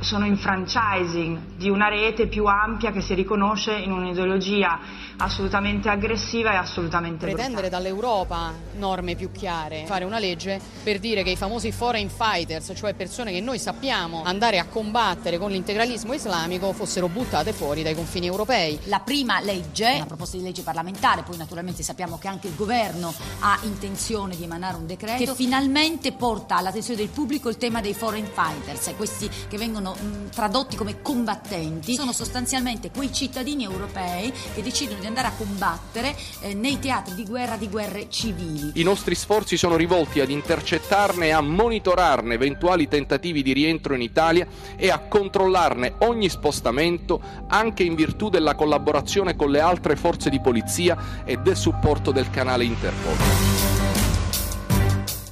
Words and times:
sono 0.00 0.26
in 0.26 0.36
franchising 0.36 1.56
di 1.56 1.68
una 1.68 1.88
rete 1.88 2.28
più 2.28 2.44
ampia 2.46 2.92
che 2.92 3.00
si 3.00 3.14
riconosce 3.14 3.74
in 3.74 3.90
un'ideologia 3.90 4.78
assolutamente 5.18 5.88
aggressiva 5.88 6.52
e 6.52 6.56
assolutamente 6.56 7.26
Pretendere 7.26 7.68
dall'Europa 7.68 8.52
norme 8.76 9.16
più 9.16 9.32
chiare, 9.32 9.84
fare 9.86 10.04
una 10.04 10.18
legge 10.18 10.60
per 10.84 11.00
dire 11.00 11.22
che 11.22 11.30
i 11.30 11.36
famosi 11.36 11.72
foreign 11.72 12.08
fighters, 12.08 12.72
cioè 12.76 12.94
persone 12.94 13.32
che 13.32 13.40
noi 13.40 13.58
sappiamo 13.58 14.22
andare 14.22 14.58
a 14.58 14.66
combattere 14.66 15.38
con 15.38 15.50
l'integralismo 15.50 16.12
islamico, 16.12 16.72
fossero 16.72 17.08
buttate 17.08 17.52
fuori 17.52 17.82
dai 17.82 17.94
confini 17.94 18.26
europei. 18.26 18.78
La 18.84 19.00
prima 19.00 19.40
legge, 19.40 19.94
una 19.96 20.06
proposta 20.06 20.36
di 20.36 20.44
legge 20.44 20.62
parlamentare, 20.62 21.22
poi 21.22 21.36
naturalmente 21.36 21.82
sappiamo 21.82 22.18
che 22.18 22.28
anche 22.28 22.46
il 22.46 22.54
governo 22.54 23.12
ha 23.40 23.58
intenzione 23.62 24.36
di 24.36 24.44
emanare 24.44 24.76
un 24.76 24.86
decreto 24.86 25.24
che 25.24 25.34
finalmente 25.34 26.12
porta 26.12 26.56
all'attenzione 26.56 27.00
del 27.00 27.08
pubblico 27.08 27.48
il 27.48 27.56
tema 27.56 27.80
dei 27.80 27.94
foreign 27.94 28.26
fighters, 28.26 28.94
questi 28.96 29.28
che 29.48 29.58
vengono 29.58 29.87
mh, 29.94 30.30
tradotti 30.30 30.76
come 30.76 31.02
combattenti, 31.02 31.94
sono 31.94 32.12
sostanzialmente 32.12 32.90
quei 32.90 33.12
cittadini 33.12 33.64
europei 33.64 34.32
che 34.54 34.62
decidono 34.62 35.00
di 35.00 35.06
andare 35.06 35.28
a 35.28 35.32
combattere 35.36 36.16
eh, 36.40 36.54
nei 36.54 36.78
teatri 36.78 37.14
di 37.14 37.24
guerra 37.24 37.56
di 37.56 37.68
guerre 37.68 38.08
civili. 38.08 38.72
I 38.74 38.82
nostri 38.82 39.14
sforzi 39.14 39.56
sono 39.56 39.76
rivolti 39.76 40.20
ad 40.20 40.30
intercettarne 40.30 41.26
e 41.26 41.30
a 41.30 41.40
monitorarne 41.40 42.34
eventuali 42.34 42.88
tentativi 42.88 43.42
di 43.42 43.52
rientro 43.52 43.94
in 43.94 44.02
Italia 44.02 44.46
e 44.76 44.90
a 44.90 44.98
controllarne 44.98 45.94
ogni 45.98 46.28
spostamento 46.28 47.20
anche 47.48 47.82
in 47.82 47.94
virtù 47.94 48.28
della 48.28 48.54
collaborazione 48.54 49.36
con 49.36 49.50
le 49.50 49.60
altre 49.60 49.96
forze 49.96 50.30
di 50.30 50.40
polizia 50.40 51.22
e 51.24 51.36
del 51.38 51.56
supporto 51.56 52.12
del 52.12 52.30
canale 52.30 52.64
Interpol. 52.64 53.77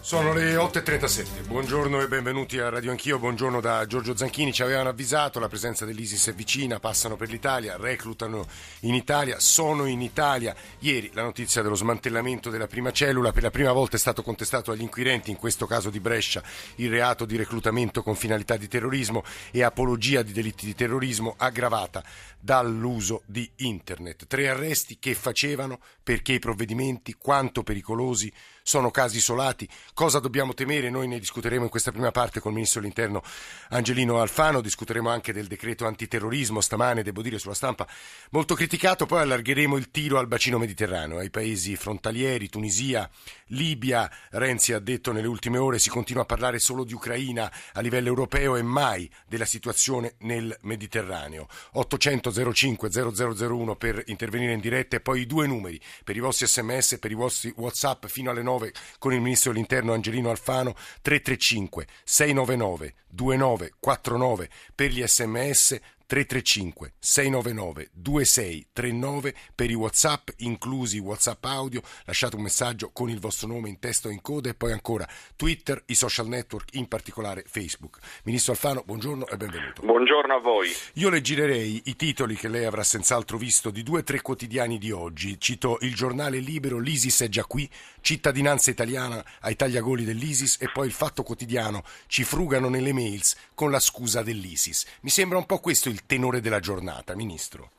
Sono 0.07 0.33
le 0.33 0.55
8.37, 0.55 1.49
buongiorno 1.49 2.01
e 2.01 2.07
benvenuti 2.07 2.61
a 2.61 2.69
Radio 2.69 2.93
Anch'io, 2.93 3.19
buongiorno 3.19 3.61
da 3.61 3.85
Giorgio 3.87 4.17
Zanchini, 4.17 4.53
ci 4.53 4.63
avevano 4.63 4.91
avvisato, 4.91 5.41
la 5.41 5.49
presenza 5.49 5.85
dell'ISIS 5.85 6.29
è 6.29 6.33
vicina, 6.33 6.79
passano 6.79 7.17
per 7.17 7.29
l'Italia, 7.29 7.77
reclutano 7.77 8.47
in 8.83 8.95
Italia, 8.95 9.41
sono 9.41 9.87
in 9.87 10.01
Italia. 10.03 10.55
Ieri 10.79 11.11
la 11.13 11.25
notizia 11.25 11.61
dello 11.61 11.75
smantellamento 11.75 12.51
della 12.51 12.69
prima 12.69 12.93
cellula, 12.93 13.33
per 13.33 13.43
la 13.43 13.51
prima 13.51 13.73
volta 13.73 13.97
è 13.97 13.99
stato 13.99 14.23
contestato 14.23 14.71
agli 14.71 14.83
inquirenti, 14.83 15.33
in 15.33 15.39
questo 15.39 15.67
caso 15.67 15.91
di 15.91 15.99
Brescia, 15.99 16.41
il 16.77 16.89
reato 16.89 17.25
di 17.25 17.35
reclutamento 17.35 18.05
con 18.05 18.15
finalità 18.15 18.57
di 18.57 18.69
terrorismo 18.69 19.25
e 19.51 19.65
apologia 19.65 20.23
di 20.23 20.31
delitti 20.31 20.67
di 20.67 20.77
terrorismo 20.77 21.35
aggravata 21.37 22.05
dall'uso 22.39 23.25
di 23.27 23.51
internet. 23.57 24.29
Tre 24.29 24.49
arresti 24.51 25.01
che 25.01 25.15
facevano 25.15 25.81
perché 26.01 26.35
i 26.35 26.39
provvedimenti, 26.39 27.15
quanto 27.15 27.65
pericolosi, 27.65 28.33
sono 28.67 28.91
casi 28.91 29.19
isolati. 29.19 29.69
Cosa 29.95 30.19
dobbiamo 30.19 30.53
temere? 30.53 30.91
Noi 30.91 31.07
ne 31.07 31.21
discuteremo 31.21 31.63
in 31.63 31.71
questa 31.71 31.93
prima 31.93 32.11
parte 32.11 32.41
con 32.41 32.51
il 32.51 32.57
Ministro 32.57 32.81
dell'Interno 32.81 33.23
Angelino 33.69 34.19
Alfano, 34.21 34.61
discuteremo 34.61 35.09
anche 35.09 35.33
del 35.33 35.47
decreto 35.47 35.87
antiterrorismo 35.87 36.61
stamane, 36.61 37.05
devo 37.05 37.23
dire, 37.23 37.39
sulla 37.39 37.55
stampa 37.55 37.87
molto 38.31 38.57
criticato, 38.57 39.07
poi 39.07 39.21
allargheremo 39.21 39.77
il 39.77 39.93
tiro 39.93 40.19
al 40.19 40.27
bacino 40.27 40.59
mediterraneo, 40.59 41.19
ai 41.19 41.31
paesi 41.31 41.77
frontalieri, 41.77 42.49
Tunisia, 42.49 43.09
Libia. 43.51 44.11
Renzi 44.31 44.73
ha 44.73 44.81
detto 44.81 45.13
nelle 45.13 45.29
ultime 45.29 45.59
ore 45.59 45.79
si 45.79 45.89
continua 45.89 46.23
a 46.23 46.27
parlare 46.27 46.59
solo 46.59 46.83
di 46.83 46.93
Ucraina 46.93 47.49
a 47.73 47.81
livello 47.81 48.09
europeo 48.09 48.57
e 48.57 48.63
mai 48.63 49.09
della 49.29 49.45
situazione 49.45 50.15
nel 50.19 50.57
Mediterraneo. 50.63 51.47
800 51.75 52.53
05 52.53 52.91
0001 52.91 53.77
per 53.77 54.03
intervenire 54.07 54.55
in 54.55 54.61
diretta 54.61 54.97
e 54.97 55.01
poi 55.01 55.21
i 55.21 55.27
due 55.27 55.47
numeri 55.47 55.81
per 56.03 56.17
i 56.17 56.21
vostri 56.21 56.49
sms 56.49 56.99
per 56.99 57.13
i 57.13 57.15
vostri 57.15 57.53
whatsapp 57.57 58.07
fino 58.07 58.31
alle 58.31 58.43
9 58.43 58.56
con 58.99 59.13
il 59.13 59.21
Ministro 59.21 59.53
dell'Interno 59.53 59.93
Angelino 59.93 60.31
Alfano 60.31 60.75
335 61.03 61.87
699 62.05 62.95
2949 63.09 64.49
per 64.75 64.91
gli 64.91 65.07
sms 65.07 65.79
335 66.07 66.93
699 66.99 67.91
2639 67.93 69.35
per 69.55 69.71
i 69.71 69.75
WhatsApp, 69.75 70.29
inclusi 70.39 70.99
WhatsApp 70.99 71.45
audio. 71.45 71.83
Lasciate 72.05 72.37
un 72.37 72.43
messaggio 72.43 72.91
con 72.93 73.11
il 73.11 73.19
vostro 73.19 73.49
nome 73.49 73.69
in 73.69 73.81
testo 73.81 74.09
e 74.09 74.13
in 74.13 74.21
coda 74.23 74.49
e 74.49 74.55
poi 74.55 74.71
ancora 74.73 75.07
Twitter, 75.35 75.83
i 75.87 75.95
social 75.95 76.29
network, 76.29 76.75
in 76.75 76.87
particolare 76.87 77.45
Facebook. 77.47 77.99
Ministro 78.23 78.53
Alfano, 78.53 78.83
buongiorno 78.87 79.27
e 79.27 79.37
benvenuto. 79.37 79.83
Buongiorno 79.83 80.35
a 80.35 80.39
voi. 80.39 80.71
Io 80.95 81.11
le 81.11 81.21
girerei 81.21 81.83
i 81.87 81.97
titoli 81.97 82.37
che 82.37 82.49
lei 82.49 82.65
avrà 82.65 82.85
senz'altro 82.85 83.37
visto 83.37 83.71
di 83.71 83.83
due 83.83 84.01
o 84.01 84.05
tre 84.05 84.21
quotidiani 84.21 84.79
di 84.79 84.93
oggi. 84.93 85.41
Cito 85.41 85.79
il 85.81 85.95
giornale 85.95 86.39
libero 86.39 86.79
L'ISIS 86.79 87.23
è 87.23 87.29
già 87.29 87.45
qui, 87.45 87.69
cittadinanza 88.01 88.71
italiana 88.71 89.25
ai 89.41 89.57
tagliagoli 89.57 90.05
dell'ISIS 90.05 90.59
e 90.61 90.71
poi 90.73 90.87
il 90.87 90.93
fatto 90.93 91.25
quotidiano 91.25 91.83
ci 92.07 92.23
frugano 92.23 92.69
nelle 92.69 92.93
mails 92.93 93.37
con 93.55 93.73
la 93.73 93.81
scusa 93.81 94.23
dell'ISIS. 94.23 94.87
Mi 95.01 95.11
sembra 95.11 95.39
un 95.39 95.47
po' 95.47 95.59
questo 95.59 95.89
il 95.89 95.96
tenore 96.05 96.41
della 96.41 96.61
giornata, 96.61 97.15
Ministro. 97.15 97.71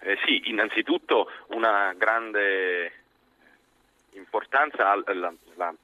Eh 0.00 0.18
sì, 0.24 0.50
innanzitutto 0.50 1.30
una 1.48 1.94
grande 1.96 2.92
importanza 4.12 4.94
la, 4.94 5.32
la, 5.54 5.74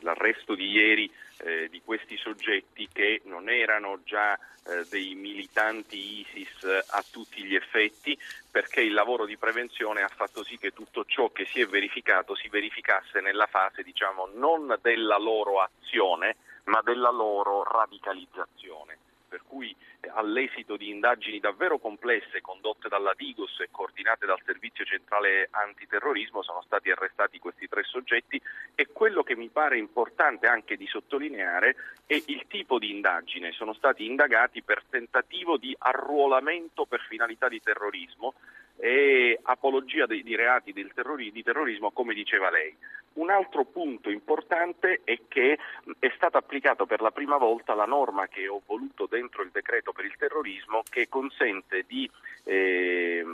l'arresto 0.00 0.54
di 0.54 0.70
ieri 0.70 1.10
eh, 1.38 1.68
di 1.68 1.80
questi 1.84 2.16
soggetti 2.16 2.88
che 2.92 3.22
non 3.24 3.48
erano 3.48 4.00
già 4.04 4.34
eh, 4.34 4.84
dei 4.90 5.14
militanti 5.14 6.20
ISIS 6.20 6.64
a 6.64 7.04
tutti 7.10 7.44
gli 7.44 7.54
effetti 7.54 8.18
perché 8.50 8.80
il 8.80 8.92
lavoro 8.92 9.24
di 9.24 9.36
prevenzione 9.36 10.02
ha 10.02 10.08
fatto 10.08 10.42
sì 10.44 10.58
che 10.58 10.72
tutto 10.72 11.04
ciò 11.04 11.30
che 11.30 11.46
si 11.46 11.60
è 11.60 11.66
verificato 11.66 12.34
si 12.34 12.48
verificasse 12.48 13.20
nella 13.20 13.46
fase 13.46 13.82
diciamo 13.82 14.28
non 14.34 14.76
della 14.82 15.18
loro 15.18 15.60
azione 15.60 16.36
ma 16.64 16.82
della 16.82 17.10
loro 17.10 17.62
radicalizzazione 17.62 18.98
per 19.28 19.42
cui 19.46 19.74
all'esito 20.14 20.76
di 20.76 20.88
indagini 20.88 21.38
davvero 21.38 21.78
complesse 21.78 22.40
condotte 22.40 22.88
dalla 22.88 23.12
Digos 23.16 23.60
e 23.60 23.68
coordinate 23.70 24.26
dal 24.26 24.40
Servizio 24.44 24.84
Centrale 24.84 25.48
Antiterrorismo 25.50 26.42
sono 26.42 26.62
stati 26.62 26.90
arrestati 26.90 27.38
questi 27.38 27.68
tre 27.68 27.82
soggetti 27.84 28.40
e 28.74 28.86
quello 28.86 29.22
che 29.22 29.36
mi 29.36 29.48
pare 29.48 29.78
importante 29.78 30.46
anche 30.46 30.76
di 30.76 30.86
sottolineare 30.86 31.76
è 32.06 32.14
il 32.26 32.46
tipo 32.48 32.78
di 32.78 32.90
indagine. 32.90 33.52
Sono 33.52 33.74
stati 33.74 34.06
indagati 34.06 34.62
per 34.62 34.82
tentativo 34.88 35.58
di 35.58 35.74
arruolamento 35.78 36.86
per 36.86 37.00
finalità 37.08 37.48
di 37.48 37.60
terrorismo 37.60 38.34
e 38.78 39.38
apologia 39.42 40.06
di, 40.06 40.22
di 40.22 40.36
reati 40.36 40.72
terrori, 40.94 41.32
di 41.32 41.42
terrorismo, 41.42 41.90
come 41.90 42.14
diceva 42.14 42.50
lei. 42.50 42.74
Un 43.14 43.30
altro 43.30 43.64
punto 43.64 44.10
importante 44.10 45.00
è 45.02 45.18
che 45.26 45.58
è 45.98 46.12
stata 46.14 46.38
applicata 46.38 46.86
per 46.86 47.00
la 47.00 47.10
prima 47.10 47.36
volta 47.36 47.74
la 47.74 47.84
norma 47.84 48.28
che 48.28 48.46
ho 48.46 48.62
voluto 48.64 49.06
dentro 49.06 49.42
il 49.42 49.50
decreto 49.50 49.92
per 49.92 50.04
il 50.04 50.14
terrorismo 50.16 50.82
che 50.88 51.08
consente 51.08 51.84
di 51.86 52.08
eh, 52.44 53.24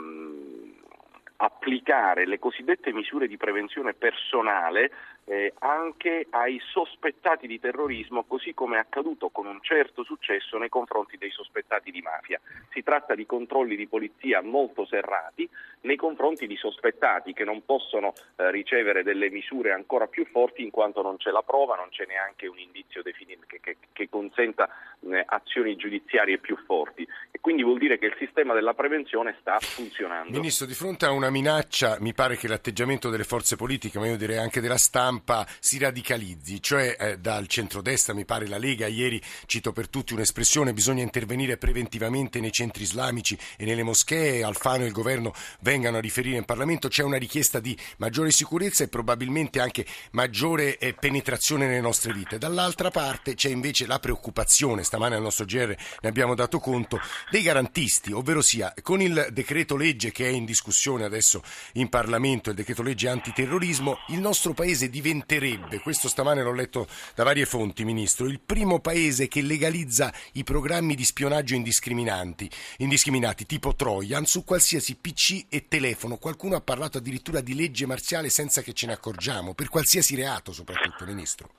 applicare 1.37 2.25
le 2.25 2.39
cosiddette 2.39 2.91
misure 2.93 3.27
di 3.27 3.37
prevenzione 3.37 3.93
personale 3.93 4.91
eh, 5.25 5.53
anche 5.59 6.27
ai 6.29 6.59
sospettati 6.71 7.47
di 7.47 7.59
terrorismo, 7.59 8.23
così 8.23 8.53
come 8.53 8.77
è 8.77 8.79
accaduto 8.79 9.29
con 9.29 9.47
un 9.47 9.59
certo 9.61 10.03
successo 10.03 10.57
nei 10.57 10.69
confronti 10.69 11.17
dei 11.17 11.31
sospettati 11.31 11.91
di 11.91 12.01
mafia. 12.01 12.39
Si 12.71 12.83
tratta 12.83 13.15
di 13.15 13.25
controlli 13.25 13.75
di 13.75 13.87
polizia 13.87 14.41
molto 14.41 14.85
serrati 14.85 15.49
nei 15.81 15.95
confronti 15.95 16.47
di 16.47 16.57
sospettati 16.57 17.33
che 17.33 17.43
non 17.43 17.63
possono 17.63 18.13
eh, 18.35 18.51
ricevere 18.51 19.03
delle 19.03 19.29
misure 19.29 19.71
ancora 19.71 20.07
più 20.07 20.25
forti 20.25 20.63
in 20.63 20.71
quanto 20.71 21.01
non 21.01 21.17
c'è 21.17 21.31
la 21.31 21.43
prova, 21.43 21.75
non 21.75 21.89
c'è 21.89 22.05
neanche 22.05 22.47
un 22.47 22.57
indizio 22.57 23.01
definito 23.01 23.43
che, 23.47 23.59
che, 23.61 23.77
che 23.93 24.09
consenta 24.09 24.67
eh, 25.01 25.23
azioni 25.25 25.75
giudiziarie 25.75 26.37
più 26.39 26.57
forti. 26.65 27.07
E 27.31 27.39
quindi 27.39 27.63
vuol 27.63 27.77
dire 27.77 27.97
che 27.97 28.07
il 28.07 28.15
sistema 28.17 28.53
della 28.53 28.73
prevenzione 28.73 29.35
sta 29.39 29.59
funzionando. 29.59 30.31
Ministro, 30.31 30.65
di 30.65 30.73
fronte 30.73 31.05
a 31.05 31.11
una 31.11 31.29
minaccia, 31.29 31.97
mi 31.99 32.13
pare 32.13 32.35
che 32.35 32.47
l'atteggiamento 32.47 33.09
delle 33.09 33.23
forze 33.23 33.55
politiche, 33.55 33.99
ma 33.99 34.07
io 34.07 34.17
direi 34.17 34.37
anche 34.37 34.61
della 34.61 34.77
stampa, 34.77 35.14
si 35.59 35.77
radicalizzi, 35.77 36.61
cioè 36.61 36.95
eh, 36.99 37.17
dal 37.19 37.47
centrodestra, 37.47 38.13
mi 38.13 38.25
pare 38.25 38.47
la 38.47 38.57
Lega, 38.57 38.87
ieri 38.87 39.21
cito 39.45 39.71
per 39.71 39.89
tutti 39.89 40.13
un'espressione, 40.13 40.73
bisogna 40.73 41.03
intervenire 41.03 41.57
preventivamente 41.57 42.39
nei 42.39 42.51
centri 42.51 42.83
islamici 42.83 43.37
e 43.57 43.65
nelle 43.65 43.83
moschee, 43.83 44.43
Alfano 44.43 44.83
e 44.83 44.87
il 44.87 44.93
governo 44.93 45.33
vengano 45.61 45.97
a 45.97 46.01
riferire 46.01 46.37
in 46.37 46.45
Parlamento, 46.45 46.87
c'è 46.87 47.03
una 47.03 47.17
richiesta 47.17 47.59
di 47.59 47.77
maggiore 47.97 48.31
sicurezza 48.31 48.83
e 48.83 48.87
probabilmente 48.87 49.59
anche 49.59 49.85
maggiore 50.11 50.77
eh, 50.77 50.93
penetrazione 50.93 51.67
nelle 51.67 51.81
nostre 51.81 52.13
vite. 52.13 52.37
Dall'altra 52.37 52.91
parte 52.91 53.35
c'è 53.35 53.49
invece 53.49 53.85
la 53.85 53.99
preoccupazione, 53.99 54.83
stamane 54.83 55.15
al 55.15 55.21
nostro 55.21 55.45
GR 55.45 55.75
ne 56.01 56.09
abbiamo 56.09 56.35
dato 56.35 56.59
conto, 56.59 56.99
dei 57.29 57.41
garantisti, 57.41 58.11
ovvero 58.11 58.41
sia 58.41 58.73
con 58.81 59.01
il 59.01 59.27
decreto 59.31 59.75
legge 59.75 60.11
che 60.11 60.27
è 60.27 60.31
in 60.31 60.45
discussione 60.45 61.03
adesso 61.03 61.43
in 61.73 61.89
Parlamento, 61.89 62.49
il 62.49 62.55
decreto 62.55 62.83
legge 62.83 63.09
antiterrorismo, 63.09 63.97
il 64.09 64.19
nostro 64.19 64.53
paese 64.53 64.89
diventerebbe, 65.05 65.81
questo 65.81 66.07
stamane 66.07 66.41
l'ho 66.41 66.51
letto 66.51 66.87
da 67.13 67.23
varie 67.23 67.45
fonti, 67.45 67.85
Ministro, 67.85 68.25
il 68.25 68.39
primo 68.43 68.79
paese 68.79 69.27
che 69.27 69.43
legalizza 69.43 70.11
i 70.33 70.43
programmi 70.43 70.95
di 70.95 71.03
spionaggio 71.03 71.53
indiscriminati, 71.53 72.49
indiscriminati 72.77 73.45
tipo 73.45 73.75
Trojan 73.75 74.25
su 74.25 74.43
qualsiasi 74.43 74.97
PC 74.97 75.45
e 75.49 75.67
telefono. 75.67 76.17
Qualcuno 76.17 76.55
ha 76.55 76.61
parlato 76.61 76.97
addirittura 76.97 77.41
di 77.41 77.53
legge 77.53 77.85
marziale 77.85 78.29
senza 78.29 78.63
che 78.63 78.73
ce 78.73 78.87
ne 78.87 78.93
accorgiamo, 78.93 79.53
per 79.53 79.69
qualsiasi 79.69 80.15
reato 80.15 80.51
soprattutto, 80.51 81.05
Ministro. 81.05 81.49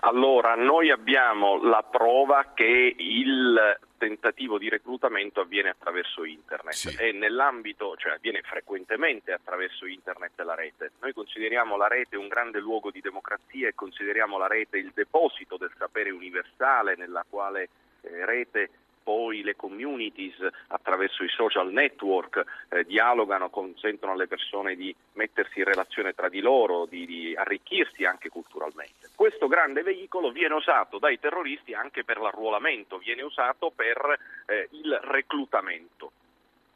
Allora, 0.00 0.54
noi 0.54 0.90
abbiamo 0.90 1.56
la 1.62 1.82
prova 1.82 2.52
che 2.54 2.94
il 2.98 3.56
tentativo 3.96 4.58
di 4.58 4.68
reclutamento 4.68 5.40
avviene 5.40 5.70
attraverso 5.70 6.24
internet 6.24 6.74
sì. 6.74 6.96
e 6.98 7.12
nell'ambito, 7.12 7.96
cioè 7.96 8.14
avviene 8.14 8.42
frequentemente 8.42 9.32
attraverso 9.32 9.86
internet 9.86 10.38
e 10.38 10.44
la 10.44 10.54
rete. 10.54 10.92
Noi 11.00 11.12
consideriamo 11.12 11.76
la 11.76 11.88
rete 11.88 12.16
un 12.16 12.28
grande 12.28 12.60
luogo 12.60 12.90
di 12.90 13.00
democrazia 13.00 13.68
e 13.68 13.74
consideriamo 13.74 14.38
la 14.38 14.46
rete 14.46 14.78
il 14.78 14.92
deposito 14.94 15.56
del 15.56 15.72
sapere 15.76 16.10
universale 16.10 16.96
nella 16.96 17.24
quale 17.28 17.68
eh, 18.02 18.24
rete 18.24 18.70
poi 19.06 19.44
le 19.44 19.54
communities 19.54 20.34
attraverso 20.66 21.22
i 21.22 21.28
social 21.28 21.70
network 21.70 22.42
eh, 22.70 22.82
dialogano, 22.82 23.50
consentono 23.50 24.10
alle 24.10 24.26
persone 24.26 24.74
di 24.74 24.92
mettersi 25.12 25.60
in 25.60 25.64
relazione 25.64 26.12
tra 26.12 26.28
di 26.28 26.40
loro, 26.40 26.86
di, 26.86 27.06
di 27.06 27.32
arricchirsi 27.36 28.04
anche 28.04 28.28
culturalmente. 28.28 29.10
Questo 29.14 29.46
grande 29.46 29.82
veicolo 29.82 30.32
viene 30.32 30.54
usato 30.54 30.98
dai 30.98 31.20
terroristi 31.20 31.72
anche 31.72 32.02
per 32.02 32.18
l'arruolamento, 32.18 32.98
viene 32.98 33.22
usato 33.22 33.70
per 33.70 34.18
eh, 34.46 34.68
il 34.72 34.98
reclutamento 35.04 36.10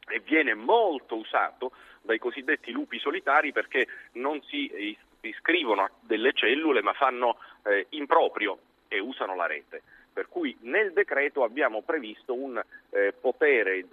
e 0.07 0.19
viene 0.19 0.53
molto 0.53 1.17
usato 1.17 1.73
dai 2.01 2.17
cosiddetti 2.17 2.71
lupi 2.71 2.97
solitari 2.97 3.51
perché 3.51 3.87
non 4.13 4.41
si 4.43 4.97
iscrivono 5.19 5.81
a 5.83 5.91
delle 5.99 6.31
cellule 6.31 6.81
ma 6.81 6.93
fanno 6.93 7.39
eh, 7.63 7.87
in 7.89 8.05
proprio 8.05 8.57
e 8.87 8.99
usano 8.99 9.35
la 9.35 9.47
rete. 9.47 9.81
Per 10.13 10.27
cui 10.27 10.55
nel 10.61 10.93
decreto 10.93 11.43
abbiamo 11.43 11.81
previsto 11.81 12.33
un 12.33 12.61
eh, 12.89 13.13
potere 13.13 13.77
eh, 13.77 13.85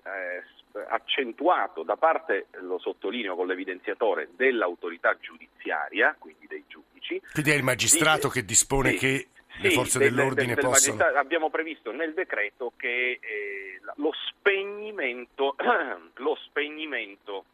accentuato 0.89 1.83
da 1.83 1.97
parte, 1.97 2.47
lo 2.61 2.79
sottolineo 2.79 3.35
con 3.35 3.47
l'evidenziatore, 3.47 4.29
dell'autorità 4.37 5.17
giudiziaria, 5.21 6.15
quindi 6.19 6.47
dei 6.47 6.65
giudici. 6.67 7.21
Quindi 7.33 7.51
è 7.51 7.55
il 7.55 7.63
magistrato 7.63 8.29
di, 8.29 8.35
che 8.35 8.45
dispone 8.45 8.91
sì, 8.91 8.97
che 8.99 9.27
le 9.61 9.71
forze 9.71 9.99
del, 9.99 10.11
dell'ordine 10.15 10.55
del, 10.55 10.57
del 10.57 10.65
possono... 10.65 11.05
Abbiamo 11.05 11.51
previsto 11.51 11.93
nel 11.93 12.15
decreto 12.15 12.73
che 12.77 13.19
eh, 13.21 13.81
lo 13.97 14.13
spegnimento, 14.29 15.57
lo 16.17 16.37
spegnimento 16.45 17.45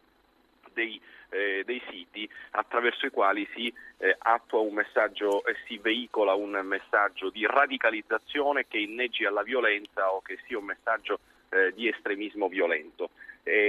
dei 0.72 1.00
eh, 1.34 1.62
dei 1.64 1.82
siti 1.90 2.28
attraverso 2.52 3.06
i 3.06 3.10
quali 3.10 3.46
si 3.54 3.72
eh, 3.98 4.14
attua 4.18 4.60
un 4.60 4.74
messaggio 4.74 5.44
e 5.44 5.56
si 5.66 5.78
veicola 5.78 6.34
un 6.34 6.60
messaggio 6.62 7.30
di 7.30 7.44
radicalizzazione 7.46 8.66
che 8.68 8.78
inneggi 8.78 9.24
alla 9.24 9.42
violenza 9.42 10.12
o 10.12 10.22
che 10.22 10.38
sia 10.46 10.58
un 10.58 10.64
messaggio 10.64 11.18
eh, 11.50 11.72
di 11.74 11.88
estremismo 11.88 12.48
violento. 12.48 13.10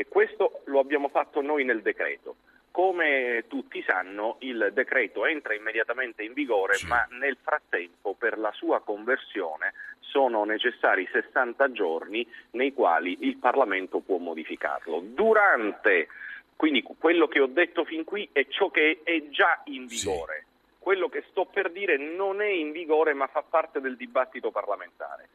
questo 0.08 0.62
lo 0.66 0.80
abbiamo 0.80 1.10
fatto 1.10 1.42
noi 1.42 1.66
nel 1.66 1.82
decreto. 1.82 2.36
Come 2.72 3.46
tutti 3.48 3.82
sanno, 3.84 4.36
il 4.40 4.72
decreto 4.74 5.26
entra 5.26 5.54
immediatamente 5.54 6.24
in 6.24 6.34
vigore, 6.34 6.76
sì. 6.76 6.88
ma 6.88 7.08
nel 7.12 7.38
frattempo 7.42 8.16
per 8.16 8.38
la 8.38 8.52
sua 8.52 8.82
conversione 8.82 9.74
sono 10.00 10.44
necessari 10.46 11.08
60 11.12 11.72
giorni 11.72 12.26
nei 12.52 12.74
quali 12.74 13.18
il 13.22 13.38
Parlamento 13.38 14.00
può 14.00 14.18
modificarlo. 14.18 15.02
Durante 15.02 16.08
quindi 16.56 16.84
quello 16.84 17.28
che 17.28 17.40
ho 17.40 17.48
detto 17.48 17.84
fin 17.84 18.04
qui 18.04 18.30
è 18.32 18.48
ciò 18.48 18.70
che 18.70 19.02
è 19.04 19.30
già 19.30 19.62
in 19.66 19.86
vigore. 19.88 20.46
Sì. 20.48 20.54
Quello 20.80 21.10
che 21.10 21.24
sto 21.30 21.46
per 21.46 21.72
dire 21.72 21.98
non 21.98 22.42
è 22.42 22.48
in 22.48 22.72
vigore 22.72 23.14
ma 23.14 23.28
fa 23.28 23.42
parte 23.42 23.82
del 23.82 23.96
dibattito 23.98 24.52
parlamentare. 24.52 25.30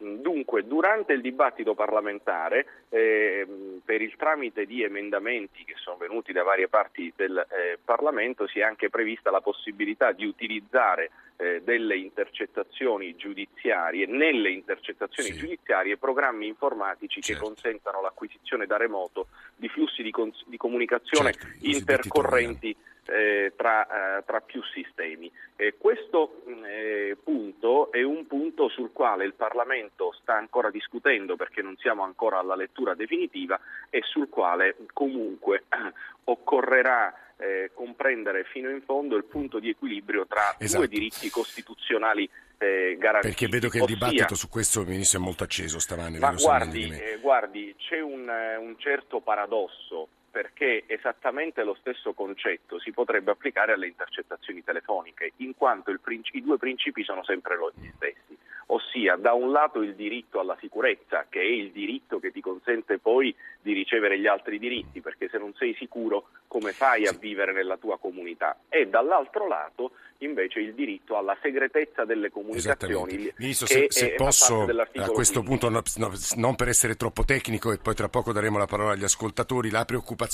Dunque, 0.00 0.64
durante 0.64 1.12
il 1.12 1.20
dibattito 1.20 1.74
parlamentare, 1.74 2.66
eh, 2.88 3.44
per 3.84 4.00
il 4.00 4.14
tramite 4.16 4.64
di 4.64 4.84
emendamenti 4.84 5.64
che 5.64 5.74
sono 5.76 5.96
venuti 5.96 6.32
da 6.32 6.44
varie 6.44 6.68
parti 6.68 7.12
del 7.16 7.36
eh, 7.36 7.78
Parlamento, 7.84 8.46
si 8.46 8.60
è 8.60 8.62
anche 8.62 8.90
prevista 8.90 9.32
la 9.32 9.40
possibilità 9.40 10.12
di 10.12 10.24
utilizzare 10.24 11.10
eh, 11.36 11.62
delle 11.64 11.96
intercettazioni 11.96 13.16
giudiziarie, 13.16 14.06
nelle 14.06 14.50
intercettazioni 14.50 15.30
sì. 15.30 15.38
giudiziarie, 15.38 15.96
programmi 15.96 16.46
informatici 16.46 17.20
certo. 17.20 17.40
che 17.40 17.46
consentano 17.46 18.00
l'acquisizione 18.00 18.66
da 18.66 18.76
remoto 18.76 19.26
di 19.56 19.68
flussi 19.68 20.04
di, 20.04 20.12
con- 20.12 20.32
di 20.46 20.56
comunicazione 20.56 21.32
certo, 21.32 21.66
intercorrenti 21.66 22.76
eh, 23.08 23.52
tra, 23.56 24.18
eh, 24.18 24.24
tra, 24.24 24.40
più 24.40 24.62
sistemi. 24.62 25.30
Eh, 25.56 25.74
questo 25.78 26.42
eh, 26.66 27.16
punto 27.22 27.90
è 27.90 28.02
un 28.02 28.26
punto 28.26 28.68
sul 28.68 28.92
quale 28.92 29.24
il 29.24 29.34
Parlamento 29.34 30.12
sta 30.20 30.34
ancora 30.34 30.70
discutendo 30.70 31.36
perché 31.36 31.62
non 31.62 31.76
siamo 31.78 32.02
ancora 32.02 32.38
alla 32.38 32.54
lettura 32.54 32.94
definitiva 32.94 33.58
e 33.90 34.02
sul 34.04 34.28
quale 34.28 34.76
comunque 34.92 35.64
occorrerà 36.24 37.14
eh, 37.38 37.70
comprendere 37.72 38.44
fino 38.44 38.68
in 38.68 38.82
fondo 38.82 39.16
il 39.16 39.24
punto 39.24 39.58
di 39.58 39.70
equilibrio 39.70 40.26
tra 40.26 40.56
esatto. 40.58 40.84
due 40.84 40.88
diritti 40.88 41.30
costituzionali 41.30 42.28
eh, 42.58 42.96
garantiti. 42.98 43.34
Perché 43.34 43.48
vedo 43.48 43.68
che 43.68 43.78
il 43.78 43.86
dibattito 43.86 44.34
su 44.34 44.48
questo, 44.48 44.84
Ministro, 44.84 45.20
è 45.20 45.22
molto 45.22 45.44
acceso 45.44 45.78
stamane. 45.78 46.18
Ma 46.18 46.32
guardi, 46.32 46.90
eh, 46.90 47.18
guardi, 47.20 47.74
c'è 47.78 48.00
un, 48.00 48.28
un 48.60 48.74
certo 48.78 49.20
paradosso 49.20 50.08
perché 50.38 50.84
esattamente 50.86 51.64
lo 51.64 51.74
stesso 51.80 52.12
concetto 52.12 52.78
si 52.78 52.92
potrebbe 52.92 53.32
applicare 53.32 53.72
alle 53.72 53.88
intercettazioni 53.88 54.62
telefoniche, 54.62 55.32
in 55.38 55.56
quanto 55.56 55.92
princi- 56.00 56.36
i 56.36 56.44
due 56.44 56.58
principi 56.58 57.02
sono 57.02 57.24
sempre 57.24 57.56
gli 57.74 57.90
stessi, 57.96 58.38
ossia 58.66 59.16
da 59.16 59.32
un 59.32 59.50
lato 59.50 59.82
il 59.82 59.96
diritto 59.96 60.38
alla 60.38 60.56
sicurezza, 60.60 61.26
che 61.28 61.40
è 61.40 61.44
il 61.44 61.72
diritto 61.72 62.20
che 62.20 62.30
ti 62.30 62.40
consente 62.40 62.98
poi 62.98 63.34
di 63.60 63.72
ricevere 63.72 64.16
gli 64.20 64.28
altri 64.28 64.60
diritti, 64.60 65.00
perché 65.00 65.28
se 65.28 65.38
non 65.38 65.54
sei 65.54 65.74
sicuro 65.74 66.28
come 66.46 66.70
fai 66.70 67.08
a 67.08 67.12
vivere 67.12 67.52
nella 67.52 67.76
tua 67.76 67.98
comunità, 67.98 68.58
e 68.68 68.86
dall'altro 68.86 69.48
lato 69.48 69.90
invece 70.18 70.60
il 70.60 70.74
diritto 70.74 71.16
alla 71.16 71.36
segretezza 71.40 72.04
delle 72.04 72.30
comunicazioni. 72.30 73.32
Ministro, 73.36 73.66
se, 73.66 73.86
se 73.88 74.14
posso 74.14 74.62
a 74.62 75.08
questo 75.10 75.42
15. 75.42 75.42
punto, 75.42 75.68
no, 75.68 75.82
no, 75.96 76.12
non 76.36 76.56
per 76.56 76.68
essere 76.68 76.94
troppo 76.96 77.24
tecnico 77.24 77.72
e 77.72 77.78
poi 77.78 77.94
tra 77.94 78.08
poco 78.08 78.32
daremo 78.32 78.58
la 78.58 78.66
parola 78.66 78.92
agli 78.92 79.04
ascoltatori, 79.04 79.70
la 79.70 79.84
preoccupazione, 79.84 80.26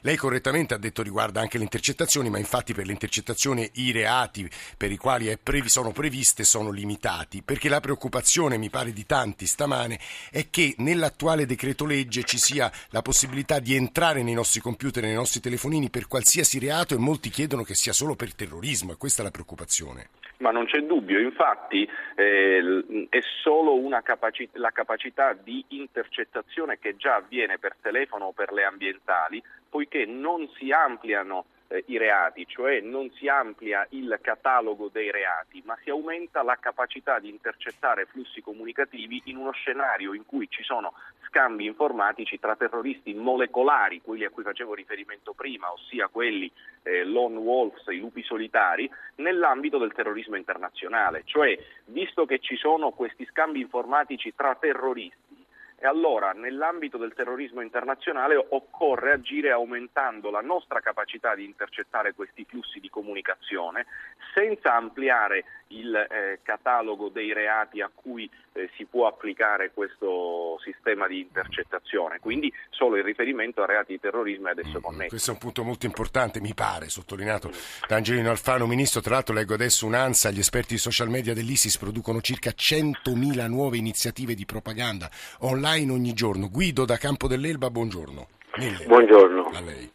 lei 0.00 0.16
correttamente 0.16 0.74
ha 0.74 0.78
detto 0.78 1.02
riguarda 1.02 1.40
anche 1.40 1.58
le 1.58 1.64
intercettazioni, 1.64 2.30
ma 2.30 2.38
infatti 2.38 2.74
per 2.74 2.86
le 2.86 2.92
intercettazioni 2.92 3.68
i 3.74 3.92
reati 3.92 4.48
per 4.76 4.90
i 4.92 4.96
quali 4.96 5.36
previ, 5.42 5.68
sono 5.68 5.92
previste 5.92 6.44
sono 6.44 6.70
limitati, 6.70 7.42
perché 7.42 7.68
la 7.68 7.80
preoccupazione, 7.80 8.56
mi 8.56 8.70
pare 8.70 8.92
di 8.92 9.06
tanti 9.06 9.46
stamane, 9.46 9.98
è 10.30 10.48
che 10.50 10.74
nell'attuale 10.78 11.46
decreto 11.46 11.84
legge 11.84 12.24
ci 12.24 12.38
sia 12.38 12.70
la 12.90 13.02
possibilità 13.02 13.58
di 13.58 13.74
entrare 13.74 14.22
nei 14.22 14.34
nostri 14.34 14.60
computer, 14.60 15.02
nei 15.02 15.14
nostri 15.14 15.40
telefonini 15.40 15.90
per 15.90 16.08
qualsiasi 16.08 16.58
reato 16.58 16.94
e 16.94 16.98
molti 16.98 17.30
chiedono 17.30 17.62
che 17.62 17.74
sia 17.74 17.92
solo 17.92 18.16
per 18.16 18.34
terrorismo 18.34 18.94
questa 18.96 19.22
è 19.22 19.24
la 19.24 19.30
preoccupazione. 19.30 20.08
Ma 20.38 20.50
non 20.50 20.66
c'è 20.66 20.80
dubbio, 20.80 21.18
infatti 21.18 21.88
eh, 22.14 23.06
è 23.08 23.20
solo 23.42 23.72
capaci- 24.02 24.50
la 24.52 24.70
capacità 24.70 25.32
di 25.32 25.64
intercettazione 25.68 26.78
che 26.78 26.96
già 26.96 27.16
avviene 27.16 27.58
per 27.58 27.76
telefono 27.80 28.26
o 28.26 28.32
per 28.32 28.52
le 28.52 28.64
ambientali, 28.64 29.42
poiché 29.68 30.04
non 30.04 30.48
si 30.58 30.70
ampliano 30.72 31.46
eh, 31.68 31.84
i 31.86 31.98
reati, 31.98 32.46
cioè 32.46 32.80
non 32.80 33.10
si 33.12 33.28
amplia 33.28 33.86
il 33.90 34.18
catalogo 34.20 34.88
dei 34.88 35.10
reati, 35.10 35.62
ma 35.64 35.76
si 35.82 35.90
aumenta 35.90 36.42
la 36.42 36.56
capacità 36.60 37.18
di 37.18 37.28
intercettare 37.28 38.06
flussi 38.06 38.40
comunicativi 38.40 39.22
in 39.26 39.36
uno 39.36 39.52
scenario 39.52 40.14
in 40.14 40.24
cui 40.26 40.48
ci 40.48 40.62
sono 40.62 40.92
scambi 41.28 41.66
informatici 41.66 42.38
tra 42.38 42.56
terroristi 42.56 43.12
molecolari, 43.12 44.00
quelli 44.00 44.24
a 44.24 44.30
cui 44.30 44.42
facevo 44.42 44.74
riferimento 44.74 45.32
prima, 45.34 45.70
ossia 45.70 46.08
quelli 46.08 46.50
eh, 46.82 47.04
lone 47.04 47.36
wolves, 47.36 47.84
i 47.88 47.98
lupi 47.98 48.22
solitari, 48.22 48.90
nell'ambito 49.16 49.76
del 49.76 49.92
terrorismo 49.92 50.36
internazionale, 50.36 51.22
cioè 51.24 51.58
visto 51.86 52.24
che 52.24 52.38
ci 52.38 52.56
sono 52.56 52.90
questi 52.90 53.26
scambi 53.26 53.60
informatici 53.60 54.32
tra 54.34 54.54
terroristi, 54.54 55.25
e 55.78 55.86
allora 55.86 56.32
nell'ambito 56.32 56.96
del 56.96 57.12
terrorismo 57.14 57.60
internazionale 57.60 58.34
occorre 58.36 59.12
agire 59.12 59.50
aumentando 59.50 60.30
la 60.30 60.40
nostra 60.40 60.80
capacità 60.80 61.34
di 61.34 61.44
intercettare 61.44 62.14
questi 62.14 62.46
flussi 62.48 62.80
di 62.80 62.88
comunicazione 62.88 63.86
senza 64.34 64.74
ampliare 64.74 65.44
il 65.68 65.94
eh, 65.94 66.40
catalogo 66.42 67.08
dei 67.08 67.32
reati 67.32 67.80
a 67.80 67.90
cui 67.92 68.30
eh, 68.52 68.70
si 68.76 68.86
può 68.86 69.06
applicare 69.06 69.72
questo 69.72 70.58
sistema 70.62 71.06
di 71.06 71.20
intercettazione, 71.20 72.20
quindi 72.20 72.52
solo 72.70 72.96
il 72.96 73.04
riferimento 73.04 73.62
a 73.62 73.66
reati 73.66 73.92
di 73.92 74.00
terrorismo 74.00 74.48
è 74.48 74.52
adesso 74.52 74.78
mm, 74.78 74.82
connesso. 74.82 75.08
Questo 75.08 75.30
è 75.30 75.34
un 75.34 75.40
punto 75.40 75.64
molto 75.64 75.86
importante, 75.86 76.40
mi 76.40 76.54
pare, 76.54 76.88
sottolineato 76.88 77.50
da 77.86 77.96
Angelino 77.96 78.30
Alfano. 78.30 78.66
Ministro, 78.66 79.00
tra 79.00 79.14
l'altro 79.14 79.34
leggo 79.34 79.54
adesso 79.54 79.84
un'ANSA, 79.86 80.30
gli 80.30 80.38
esperti 80.38 80.74
di 80.74 80.80
social 80.80 81.08
media 81.08 81.34
dell'ISIS 81.34 81.76
producono 81.76 82.20
circa 82.20 82.50
100.000 82.50 83.46
nuove 83.48 83.76
iniziative 83.76 84.34
di 84.34 84.46
propaganda 84.46 85.10
online 85.40 85.65
online 85.66 85.92
ogni 85.92 86.12
giorno. 86.12 86.48
Guido 86.48 86.84
da 86.84 86.96
Campo 86.96 87.26
dell'Elba, 87.26 87.70
buongiorno. 87.70 88.28
Mille. 88.58 88.86
Buongiorno. 88.86 89.50
A 89.52 89.60
lei. 89.60 89.90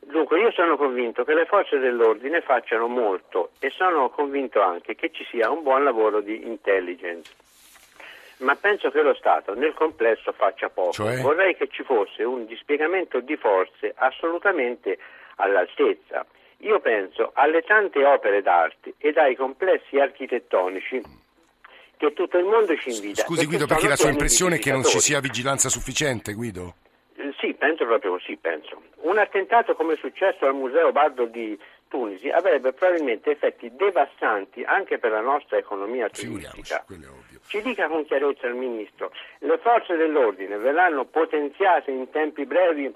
Dunque, 0.00 0.40
io 0.40 0.50
sono 0.52 0.76
convinto 0.76 1.22
che 1.22 1.34
le 1.34 1.44
forze 1.44 1.78
dell'ordine 1.78 2.40
facciano 2.40 2.88
molto 2.88 3.50
e 3.60 3.70
sono 3.70 4.08
convinto 4.08 4.62
anche 4.62 4.94
che 4.96 5.10
ci 5.12 5.24
sia 5.30 5.50
un 5.50 5.62
buon 5.62 5.84
lavoro 5.84 6.20
di 6.20 6.46
intelligence. 6.46 7.30
Ma 8.38 8.56
penso 8.56 8.90
che 8.90 9.02
lo 9.02 9.14
Stato 9.14 9.54
nel 9.54 9.74
complesso 9.74 10.32
faccia 10.32 10.70
poco. 10.70 10.92
Cioè? 10.92 11.20
Vorrei 11.20 11.54
che 11.54 11.68
ci 11.68 11.82
fosse 11.82 12.24
un 12.24 12.46
dispiegamento 12.46 13.20
di 13.20 13.36
forze 13.36 13.92
assolutamente 13.94 14.98
all'altezza. 15.36 16.24
Io 16.62 16.80
penso 16.80 17.32
alle 17.34 17.62
tante 17.62 18.02
opere 18.04 18.40
d'arte 18.40 18.94
ed 18.96 19.18
ai 19.18 19.36
complessi 19.36 19.98
architettonici 19.98 21.02
che 22.00 22.14
tutto 22.14 22.38
il 22.38 22.46
mondo 22.46 22.74
ci 22.76 22.90
invita. 22.90 23.22
Scusi 23.22 23.44
Guido, 23.44 23.66
perché 23.66 23.86
la 23.86 23.96
sua 23.96 24.08
impressione 24.08 24.56
è 24.56 24.58
che 24.58 24.72
non 24.72 24.82
ci 24.82 24.98
sia 25.00 25.20
vigilanza 25.20 25.68
sufficiente, 25.68 26.32
Guido? 26.32 26.76
Eh, 27.14 27.34
Sì, 27.38 27.52
penso 27.52 27.84
proprio 27.84 28.12
così, 28.12 28.38
penso. 28.40 28.80
Un 29.02 29.18
attentato 29.18 29.74
come 29.74 29.94
è 29.94 29.96
successo 29.96 30.46
al 30.46 30.54
Museo 30.54 30.92
Bardo 30.92 31.26
di 31.26 31.58
Tunisi 31.88 32.28
avrebbe 32.30 32.72
probabilmente 32.72 33.32
effetti 33.32 33.70
devastanti 33.74 34.62
anche 34.62 34.98
per 34.98 35.10
la 35.10 35.20
nostra 35.20 35.58
economia 35.58 36.08
turistica. 36.08 36.84
Ci 37.46 37.60
dica 37.62 37.88
con 37.88 38.06
chiarezza 38.06 38.46
il 38.46 38.54
Ministro, 38.54 39.12
le 39.40 39.58
forze 39.58 39.96
dell'ordine 39.96 40.56
verranno 40.56 41.04
potenziate 41.04 41.90
in 41.90 42.08
tempi 42.10 42.46
brevi 42.46 42.94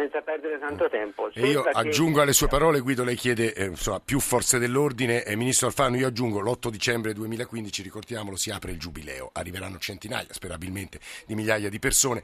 senza 0.00 0.22
perdere 0.22 0.58
tanto 0.58 0.88
tempo? 0.88 1.30
E 1.32 1.48
io 1.48 1.62
che- 1.62 1.70
aggiungo 1.70 2.20
alle 2.22 2.32
sue 2.32 2.48
parole, 2.48 2.80
Guido, 2.80 3.04
lei 3.04 3.16
chiede 3.16 3.52
eh, 3.52 3.66
insomma, 3.66 4.00
più 4.00 4.18
forze 4.20 4.58
dell'ordine. 4.58 5.24
Eh, 5.24 5.36
Ministro 5.36 5.66
Alfano, 5.66 5.96
io 5.96 6.06
aggiungo 6.06 6.40
l'8 6.40 6.68
dicembre 6.70 7.12
2015, 7.12 7.82
ricordiamolo, 7.82 8.36
si 8.36 8.50
apre 8.50 8.72
il 8.72 8.78
giubileo. 8.78 9.30
Arriveranno 9.32 9.78
centinaia, 9.78 10.26
sperabilmente, 10.30 11.00
di 11.26 11.34
migliaia 11.34 11.68
di 11.68 11.78
persone. 11.78 12.22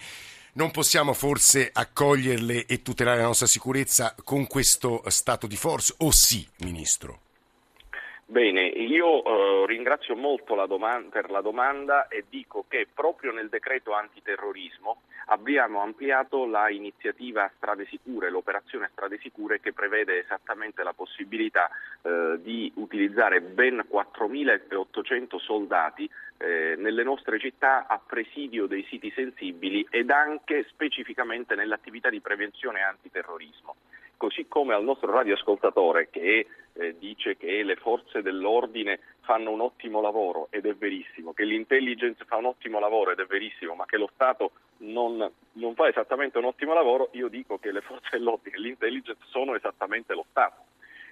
Non 0.55 0.71
possiamo 0.71 1.13
forse 1.13 1.69
accoglierle 1.71 2.65
e 2.65 2.81
tutelare 2.81 3.19
la 3.19 3.27
nostra 3.27 3.47
sicurezza 3.47 4.15
con 4.25 4.47
questo 4.47 5.03
stato 5.09 5.47
di 5.47 5.57
forza? 5.57 5.93
O 5.99 6.11
sì, 6.11 6.47
Ministro? 6.61 7.21
Bene, 8.29 8.67
io 8.67 9.23
eh, 9.23 9.67
ringrazio 9.67 10.17
molto 10.17 10.57
la 10.57 10.67
doman- 10.67 11.11
per 11.11 11.31
la 11.31 11.41
domanda 11.41 12.09
e 12.09 12.25
dico 12.29 12.65
che 12.67 12.89
proprio 12.93 13.31
nel 13.31 13.49
decreto 13.49 13.95
antiterrorismo 13.95 15.03
abbiamo 15.27 15.81
ampliato 15.81 16.45
la 16.45 16.69
iniziativa 16.69 17.49
Strade 17.57 17.87
Sicure, 17.87 18.29
l'operazione 18.29 18.89
Strade 18.91 19.19
Sicure 19.19 19.61
che 19.61 19.73
prevede 19.73 20.25
esattamente 20.25 20.83
la 20.83 20.93
possibilità 20.93 21.71
eh, 22.03 22.41
di 22.43 22.73
utilizzare 22.75 23.41
ben 23.41 23.87
4.800 23.89 25.37
soldati 25.39 26.11
eh, 26.39 26.75
nelle 26.77 27.05
nostre 27.05 27.39
città 27.39 27.87
a 27.87 28.01
presidio 28.05 28.67
dei 28.67 28.85
siti 28.91 29.13
sensibili 29.15 29.87
ed 29.89 30.11
anche 30.11 30.65
specificamente 30.69 31.55
nell'attività 31.55 32.11
di 32.11 32.21
prevenzione 32.21 32.83
antiterrorismo. 32.83 33.77
Così 34.17 34.47
come 34.49 34.75
al 34.75 34.83
nostro 34.83 35.11
radioascoltatore 35.11 36.09
che 36.09 36.47
eh, 36.73 36.97
dice 36.99 37.37
che 37.37 37.63
le 37.63 37.77
forze 37.77 38.23
dell'ordine 38.23 39.01
fanno 39.21 39.51
un 39.51 39.61
ottimo 39.61 40.01
lavoro 40.01 40.49
ed 40.51 40.67
è 40.67 40.75
verissimo, 40.75 41.33
che 41.33 41.45
l'intelligence 41.45 42.25
fa 42.25 42.37
un 42.37 42.47
ottimo 42.47 42.79
lavoro 42.79 43.11
ed 43.11 43.19
è 43.19 43.27
verissimo, 43.27 43.75
ma 43.75 43.85
che 43.85 43.99
lo 43.99 44.09
Stato 44.15 44.53
non, 44.79 45.31
non 45.53 45.75
fa 45.75 45.89
esattamente 45.89 46.39
un 46.39 46.45
ottimo 46.45 46.73
lavoro, 46.73 47.09
io 47.13 47.29
dico 47.29 47.59
che 47.59 47.73
le 47.73 47.81
forze 47.81 48.11
dell'ordine 48.13 48.57
e 48.57 48.61
l'intelligence 48.61 49.23
sono 49.27 49.55
esattamente 49.55 50.15
lo 50.15 50.25
Stato. 50.31 50.65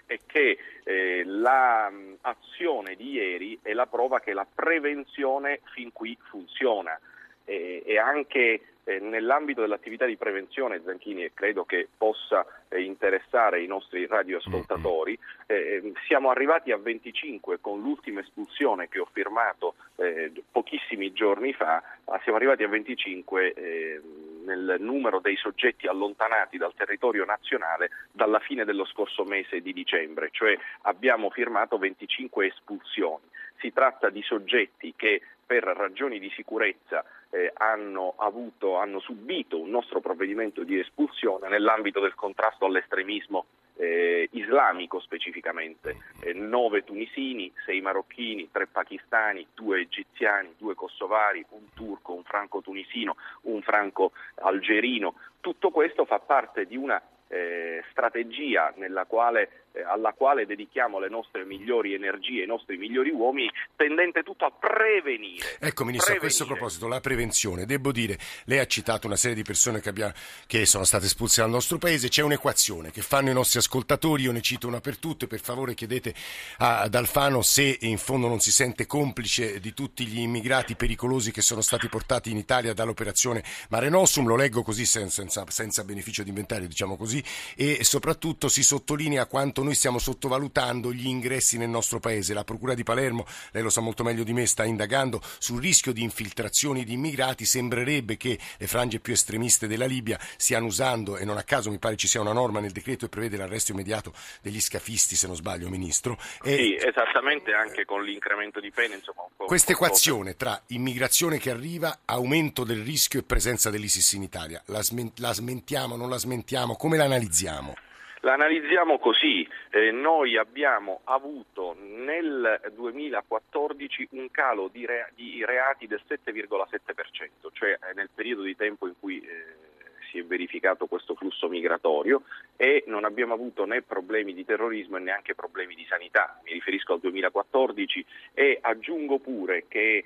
E 0.07 0.21
che 0.27 0.59
eh, 0.85 1.25
l'azione 1.25 2.95
di 2.95 3.13
ieri 3.13 3.59
è 3.63 3.73
la 3.73 3.87
prova 3.87 4.21
che 4.21 4.35
la 4.35 4.47
prevenzione 4.47 5.61
fin 5.73 5.93
qui 5.93 6.17
funziona. 6.29 6.99
E, 7.47 7.83
e 7.85 7.99
anche 7.99 8.74
eh, 8.85 8.99
nell'ambito 9.01 9.61
dell'attività 9.61 10.05
di 10.07 10.17
prevenzione, 10.17 10.83
Zanchini, 10.85 11.25
e 11.25 11.33
credo 11.35 11.65
che 11.65 11.89
possa 11.97 12.47
eh, 12.69 12.83
interessare 12.83 13.63
i 13.63 13.67
nostri 13.67 14.07
radioascoltatori, 14.07 15.19
eh, 15.47 15.93
siamo 16.07 16.31
arrivati 16.31 16.71
a 16.71 16.77
25 16.77 17.61
con 17.61 17.81
l'ultima 17.81 18.21
espulsione 18.21 18.89
che 18.89 19.01
ho 19.01 19.09
firmato 19.11 19.75
eh, 19.97 20.33
pochissimi 20.51 21.13
giorni 21.13 21.53
fa, 21.53 21.83
siamo 22.23 22.37
arrivati 22.37 22.63
a 22.63 22.69
25 22.69 23.53
eh, 23.53 24.01
nel 24.45 24.77
numero 24.79 25.21
dei 25.21 25.37
soggetti 25.37 25.87
allontanati 25.87 26.59
dal 26.59 26.75
territorio 26.75 27.25
nazionale 27.25 27.91
dalla 28.13 28.39
fine 28.39 28.65
dello 28.65 28.85
scorso 28.85 29.25
mese 29.25 29.61
di 29.61 29.73
dicembre, 29.73 30.29
cioè 30.31 30.57
abbiamo 30.83 31.31
firmato 31.31 31.79
25 31.79 32.47
espulsioni. 32.47 33.25
Si 33.59 33.73
tratta 33.73 34.11
di 34.11 34.23
soggetti 34.23 34.93
che 34.97 35.23
per 35.47 35.63
ragioni 35.65 36.19
di 36.19 36.31
sicurezza 36.35 37.05
eh, 37.35 37.51
hanno, 37.55 38.15
avuto, 38.17 38.77
hanno 38.77 39.01
subito 39.01 39.61
un 39.61 39.69
nostro 39.69 40.01
provvedimento 40.01 40.63
di 40.63 40.79
espulsione 40.79 41.49
nell'ambito 41.49 41.99
del 41.99 42.15
contrasto 42.15 42.65
all'estremismo 42.65 43.47
eh, 43.77 44.29
islamico 44.33 45.01
specificamente. 45.01 45.97
Eh, 46.21 46.33
nove 46.33 46.85
tunisini, 46.85 47.53
sei 47.65 47.81
marocchini, 47.81 48.51
tre 48.53 48.69
pakistani, 48.69 49.49
due 49.53 49.81
egiziani, 49.81 50.55
due 50.57 50.75
kosovari, 50.75 51.45
un 51.51 51.73
turco, 51.75 52.13
un 52.13 52.23
franco 52.23 52.61
tunisino, 52.61 53.17
un 53.43 53.61
franco 53.63 54.13
algerino. 54.37 55.15
Tutto 55.45 55.69
questo 55.69 56.07
fa 56.07 56.21
parte 56.21 56.65
di 56.65 56.75
una 56.75 56.99
eh, 57.29 57.83
strategia 57.91 58.73
nella 58.77 59.05
quale, 59.07 59.65
eh, 59.73 59.83
alla 59.83 60.13
quale 60.13 60.47
dedichiamo 60.47 60.99
le 60.99 61.09
nostre 61.09 61.45
migliori 61.45 61.93
energie, 61.95 62.45
i 62.45 62.47
nostri 62.47 62.77
migliori 62.77 63.11
uomini, 63.11 63.51
tendente 63.77 64.23
tutto 64.23 64.45
a 64.45 64.53
prevenire. 64.53 65.57
Ecco, 65.59 65.85
Ministro, 65.85 66.15
a 66.15 66.17
Prevenire. 66.17 66.19
questo 66.21 66.47
proposito, 66.47 66.87
la 66.87 67.01
prevenzione. 67.01 67.67
Devo 67.67 67.93
dire, 67.93 68.17
lei 68.45 68.59
ha 68.59 68.67
citato 68.67 69.07
una 69.07 69.17
serie 69.17 69.35
di 69.37 69.43
persone 69.43 69.81
che, 69.81 69.89
abbia- 69.89 70.15
che 70.47 70.65
sono 70.65 70.85
state 70.85 71.07
espulse 71.07 71.41
dal 71.41 71.51
nostro 71.51 71.77
paese. 71.79 72.09
C'è 72.09 72.23
un'equazione 72.23 72.91
che 72.91 73.03
fanno 73.03 73.31
i 73.31 73.35
nostri 73.35 73.59
ascoltatori. 73.59 74.23
Io 74.23 74.33
ne 74.33 74.41
cito 74.43 74.67
una 74.69 74.81
per 74.81 74.99
tutte. 74.99 75.27
Per 75.27 75.41
favore, 75.41 75.75
chiedete 75.75 76.15
a- 76.59 76.81
ad 76.83 76.95
Alfano 76.95 77.43
se 77.43 77.79
in 77.81 77.99
fondo 77.99 78.29
non 78.29 78.39
si 78.41 78.53
sente 78.53 78.87
complice 78.87 79.59
di 79.61 79.75
tutti 79.75 80.07
gli 80.07 80.21
immigrati 80.21 80.77
pericolosi 80.77 81.33
che 81.33 81.43
sono 81.43 81.63
stati 81.63 81.89
portati 81.89 82.31
in 82.31 82.37
Italia 82.37 82.75
dall'operazione 82.75 83.43
Mare 83.71 83.89
Nostrum. 83.89 84.27
Lo 84.29 84.37
leggo 84.37 84.63
così, 84.63 84.85
sen- 84.87 85.09
senza, 85.35 85.45
senza 85.49 85.85
beneficio 85.85 86.23
di 86.23 86.29
inventario, 86.29 86.69
diciamo 86.69 86.97
così. 86.97 87.23
E 87.57 87.83
soprattutto 87.83 88.49
si 88.49 88.63
sottolinea 88.63 89.27
quanto 89.27 89.63
noi 89.63 89.75
stiamo 89.75 89.99
sottovalutando 89.99 90.93
gli 90.93 91.07
ingressi 91.07 91.59
nel 91.59 91.69
nostro 91.69 91.99
paese. 91.99 92.35
La 92.35 92.45
Procura 92.45 92.75
di 92.75 92.85
Palermo, 92.85 93.27
lei 93.51 93.63
lo 93.63 93.71
sa 93.71 93.81
molto 93.81 94.05
meglio 94.05 94.23
di 94.23 94.33
me, 94.33 94.47
sta 94.47 94.65
indagando 94.65 95.21
sul 95.39 95.61
rischio 95.61 95.93
di 95.93 96.03
infiltrazioni 96.03 96.85
di 96.85 96.93
immigrati. 96.93 97.45
Sembrerebbe 97.45 98.17
che 98.17 98.39
le 98.59 98.67
frange 98.67 99.01
più 99.01 99.13
estremiste 99.13 99.67
della 99.67 99.87
Libia 99.87 100.19
stiano 100.37 100.67
usando, 100.67 101.17
e 101.17 101.25
non 101.25 101.37
a 101.37 101.43
caso 101.43 101.71
mi 101.71 101.79
pare 101.79 101.97
ci 101.97 102.07
sia 102.07 102.21
una 102.21 102.33
norma 102.33 102.61
nel 102.61 102.73
decreto 102.73 103.07
che 103.07 103.11
prevede 103.11 103.37
l'arresto 103.37 103.73
immediato 103.73 104.13
degli 104.41 104.61
scafisti, 104.61 105.17
se 105.17 105.27
non 105.27 105.37
sbaglio, 105.37 105.69
Ministro. 105.69 106.19
E 106.43 106.57
Sì, 106.57 106.77
esattamente 106.77 107.53
anche 107.53 107.85
con 107.85 108.05
l'incremento 108.05 108.61
di 108.61 108.71
pene, 108.71 109.01
questa 109.37 109.73
equazione 109.73 110.37
tra 110.37 110.61
immigrazione 110.69 111.39
che 111.39 111.51
arriva, 111.51 112.01
aumento 112.05 112.65
del 112.65 112.83
rischio 112.83 113.21
e 113.21 113.23
presenza 113.23 113.71
dell'ISIS 113.71 114.13
in 114.13 114.23
Italia, 114.23 114.63
la, 114.67 114.83
smen- 114.83 115.13
la 115.25 115.33
smentiamo, 115.33 115.97
non 115.97 116.11
la 116.11 116.19
smentiamo? 116.19 116.77
Come 116.77 116.99
la 116.99 117.05
analizziamo? 117.05 117.73
La 118.21 118.35
analizziamo 118.35 118.99
così, 118.99 119.49
eh, 119.71 119.91
noi 119.91 120.37
abbiamo 120.37 121.01
avuto 121.05 121.75
nel 121.79 122.61
2014 122.75 124.09
un 124.13 124.31
calo 124.31 124.69
di, 124.69 124.85
rea- 124.85 125.09
di 125.15 125.43
reati 125.45 125.87
del 125.87 126.03
7,7%, 126.07 127.49
cioè 127.53 127.71
eh, 127.71 127.95
nel 127.95 128.11
periodo 128.15 128.43
di 128.43 128.55
tempo 128.55 128.87
in 128.87 128.95
cui 128.99 129.21
eh, 129.21 129.73
si 130.11 130.19
è 130.19 130.25
verificato 130.25 130.87
questo 130.87 131.15
flusso 131.15 131.49
migratorio 131.49 132.23
e 132.57 132.85
non 132.87 133.05
abbiamo 133.05 133.33
avuto 133.33 133.65
né 133.65 133.81
problemi 133.81 134.35
di 134.35 134.45
terrorismo 134.45 134.99
e 134.99 135.01
neanche 135.01 135.35
problemi 135.35 135.75
di 135.75 135.87
sanità, 135.89 136.39
mi 136.45 136.53
riferisco 136.53 136.93
al 136.93 137.01
2014 137.01 138.07
e 138.35 138.59
aggiungo 138.61 139.19
pure 139.19 139.65
che 139.69 140.05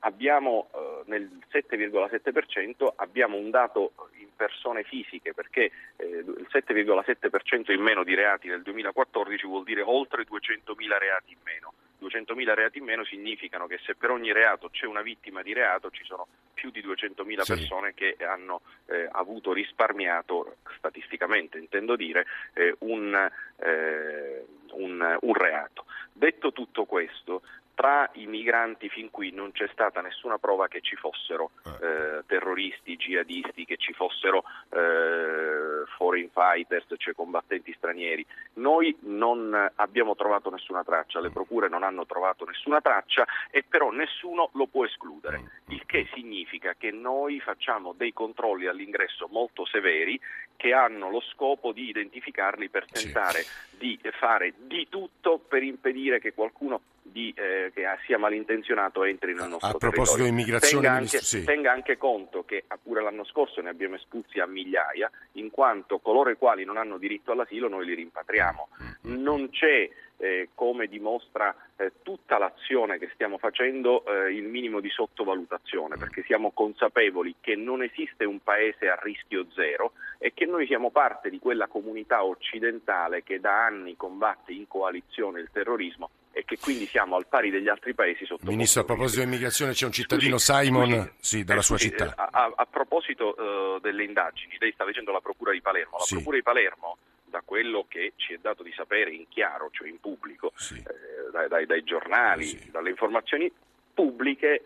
abbiamo 0.00 0.68
eh, 0.74 1.02
nel 1.06 1.28
7,7% 1.50 2.92
abbiamo 2.96 3.36
un 3.36 3.50
dato 3.50 3.92
in 4.18 4.28
persone 4.36 4.84
fisiche 4.84 5.34
perché 5.34 5.70
eh, 5.96 6.06
il 6.06 6.46
7,7% 6.50 7.72
in 7.72 7.80
meno 7.80 8.04
di 8.04 8.14
reati 8.14 8.48
nel 8.48 8.62
2014 8.62 9.46
vuol 9.46 9.64
dire 9.64 9.82
oltre 9.82 10.22
200.000 10.24 10.98
reati 10.98 11.32
in 11.32 11.38
meno. 11.44 11.72
200.000 12.00 12.54
reati 12.54 12.78
in 12.78 12.84
meno 12.84 13.04
significano 13.04 13.66
che 13.66 13.78
se 13.84 13.96
per 13.96 14.10
ogni 14.10 14.32
reato 14.32 14.68
c'è 14.70 14.86
una 14.86 15.02
vittima 15.02 15.42
di 15.42 15.52
reato 15.52 15.90
ci 15.90 16.04
sono 16.04 16.28
più 16.54 16.70
di 16.70 16.80
200.000 16.80 17.40
Sì. 17.42 17.54
persone 17.54 17.92
che 17.94 18.16
hanno 18.20 18.60
eh, 18.86 19.08
avuto 19.10 19.52
risparmiato, 19.52 20.58
statisticamente 20.76 21.58
intendo 21.58 21.96
dire, 21.96 22.24
eh, 22.54 22.74
un, 22.80 23.28
eh, 23.56 24.44
un- 24.70 25.16
un 25.20 25.34
reato. 25.34 25.86
Detto 26.12 26.52
tutto 26.52 26.84
questo, 26.84 27.42
tra 27.78 28.10
i 28.14 28.26
migranti 28.26 28.88
fin 28.88 29.08
qui 29.08 29.30
non 29.30 29.52
c'è 29.52 29.68
stata 29.70 30.00
nessuna 30.00 30.36
prova 30.36 30.66
che 30.66 30.80
ci 30.80 30.96
fossero 30.96 31.52
eh, 31.64 31.86
eh 31.86 32.22
terroristi, 32.26 32.96
jihadisti, 32.96 33.64
che 33.64 33.76
ci 33.76 33.92
fossero 33.92 34.42
eh, 34.70 35.84
foreign 35.96 36.26
fighters, 36.32 36.86
cioè 36.96 37.14
combattenti 37.14 37.72
stranieri. 37.76 38.26
Noi 38.54 38.96
non 39.02 39.70
abbiamo 39.76 40.16
trovato 40.16 40.50
nessuna 40.50 40.82
traccia, 40.82 41.20
le 41.20 41.30
procure 41.30 41.68
non 41.68 41.84
hanno 41.84 42.04
trovato 42.04 42.44
nessuna 42.44 42.80
traccia 42.80 43.24
e 43.48 43.62
però 43.62 43.92
nessuno 43.92 44.50
lo 44.54 44.66
può 44.66 44.84
escludere, 44.84 45.62
il 45.68 45.86
che 45.86 46.08
significa 46.14 46.74
che 46.76 46.90
noi 46.90 47.38
facciamo 47.38 47.92
dei 47.92 48.12
controlli 48.12 48.66
all'ingresso 48.66 49.28
molto 49.30 49.64
severi 49.64 50.20
che 50.56 50.72
hanno 50.72 51.10
lo 51.10 51.20
scopo 51.20 51.70
di 51.70 51.88
identificarli 51.88 52.68
per 52.68 52.86
tentare 52.90 53.42
sì. 53.42 53.76
di 53.78 54.00
fare 54.18 54.54
di 54.56 54.88
tutto 54.88 55.38
per 55.38 55.62
impedire 55.62 56.18
che 56.18 56.34
qualcuno 56.34 56.80
di, 57.10 57.32
eh, 57.36 57.70
che 57.74 57.84
sia 58.04 58.18
malintenzionato 58.18 59.04
entri 59.04 59.34
nel 59.34 59.48
nostro 59.48 59.70
a 59.70 59.78
proposito 59.78 60.22
di 60.22 60.28
immigrazione 60.28 60.86
tenga 60.86 60.96
anche, 60.96 61.18
sì. 61.18 61.44
tenga 61.44 61.72
anche, 61.72 61.96
conto 61.96 62.44
che 62.44 62.64
pure 62.82 63.02
l'anno 63.02 63.24
scorso 63.24 63.60
ne 63.60 63.70
abbiamo 63.70 63.96
espulsi 63.96 64.38
a 64.40 64.46
migliaia 64.46 65.10
in 65.32 65.50
quanto 65.50 65.98
coloro 65.98 66.30
i 66.30 66.36
quali 66.36 66.64
non 66.64 66.76
hanno 66.76 66.98
diritto 66.98 67.32
all'asilo 67.32 67.68
noi 67.68 67.86
li 67.86 67.94
rimpatriamo 67.94 68.68
mm-hmm. 68.82 69.22
non 69.22 69.50
c'è 69.50 69.88
eh, 70.18 70.50
come 70.54 70.86
dimostra 70.86 71.54
eh, 71.76 71.92
tutta 72.02 72.38
l'azione 72.38 72.98
che 72.98 73.10
stiamo 73.14 73.38
facendo 73.38 74.04
eh, 74.04 74.32
il 74.34 74.44
minimo 74.44 74.80
di 74.80 74.90
sottovalutazione 74.90 75.96
perché 75.96 76.22
siamo 76.24 76.50
consapevoli 76.50 77.36
che 77.40 77.54
non 77.54 77.82
esiste 77.82 78.24
un 78.24 78.40
paese 78.40 78.88
a 78.88 78.98
rischio 79.00 79.46
zero 79.54 79.92
e 80.18 80.34
che 80.34 80.44
noi 80.44 80.66
siamo 80.66 80.90
parte 80.90 81.30
di 81.30 81.38
quella 81.38 81.68
comunità 81.68 82.24
occidentale 82.24 83.22
che 83.22 83.38
da 83.40 83.64
anni 83.64 83.96
combatte 83.96 84.52
in 84.52 84.66
coalizione 84.66 85.40
il 85.40 85.48
terrorismo 85.52 86.10
e 86.32 86.44
che 86.44 86.58
quindi 86.58 86.86
siamo 86.86 87.16
al 87.16 87.26
pari 87.26 87.50
degli 87.50 87.68
altri 87.68 87.94
paesi 87.94 88.24
sotto 88.24 88.44
Ministro, 88.46 88.82
a 88.82 88.84
proposito 88.84 89.20
di 89.20 89.26
immigrazione 89.26 89.72
c'è 89.72 89.86
un 89.86 89.92
cittadino 89.92 90.38
scusi, 90.38 90.64
Simon 90.64 90.90
scusi, 90.90 91.12
sì, 91.18 91.44
dalla 91.44 91.60
eh, 91.60 91.64
sua 91.64 91.78
scusi, 91.78 91.90
città. 91.90 92.14
A, 92.16 92.52
a 92.54 92.66
proposito 92.66 93.34
uh, 93.36 93.80
delle 93.80 94.04
indagini, 94.04 94.56
lei 94.58 94.72
sta 94.72 94.84
leggendo 94.84 95.10
la 95.10 95.20
Procura 95.20 95.50
di 95.52 95.60
Palermo. 95.60 95.96
La 95.98 96.04
sì. 96.04 96.14
Procura 96.14 96.36
di 96.36 96.42
Palermo, 96.42 96.98
da 97.28 97.42
quello 97.44 97.86
che 97.88 98.12
ci 98.16 98.34
è 98.34 98.38
dato 98.38 98.62
di 98.62 98.72
sapere 98.72 99.10
in 99.12 99.28
chiaro, 99.28 99.68
cioè 99.70 99.88
in 99.88 100.00
pubblico, 100.00 100.52
sì. 100.56 100.76
eh, 100.76 101.30
dai, 101.30 101.48
dai, 101.48 101.66
dai, 101.66 101.82
giornali, 101.84 102.46
sì. 102.46 102.70
dalle 102.70 102.90
informazioni 102.90 103.50
pubbliche, 103.94 104.62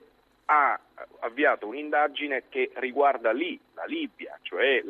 ha 0.52 0.78
avviato 1.20 1.66
un'indagine 1.66 2.44
che 2.50 2.70
riguarda 2.74 3.32
lì 3.32 3.58
la 3.74 3.84
Libia, 3.84 4.38
cioè 4.42 4.82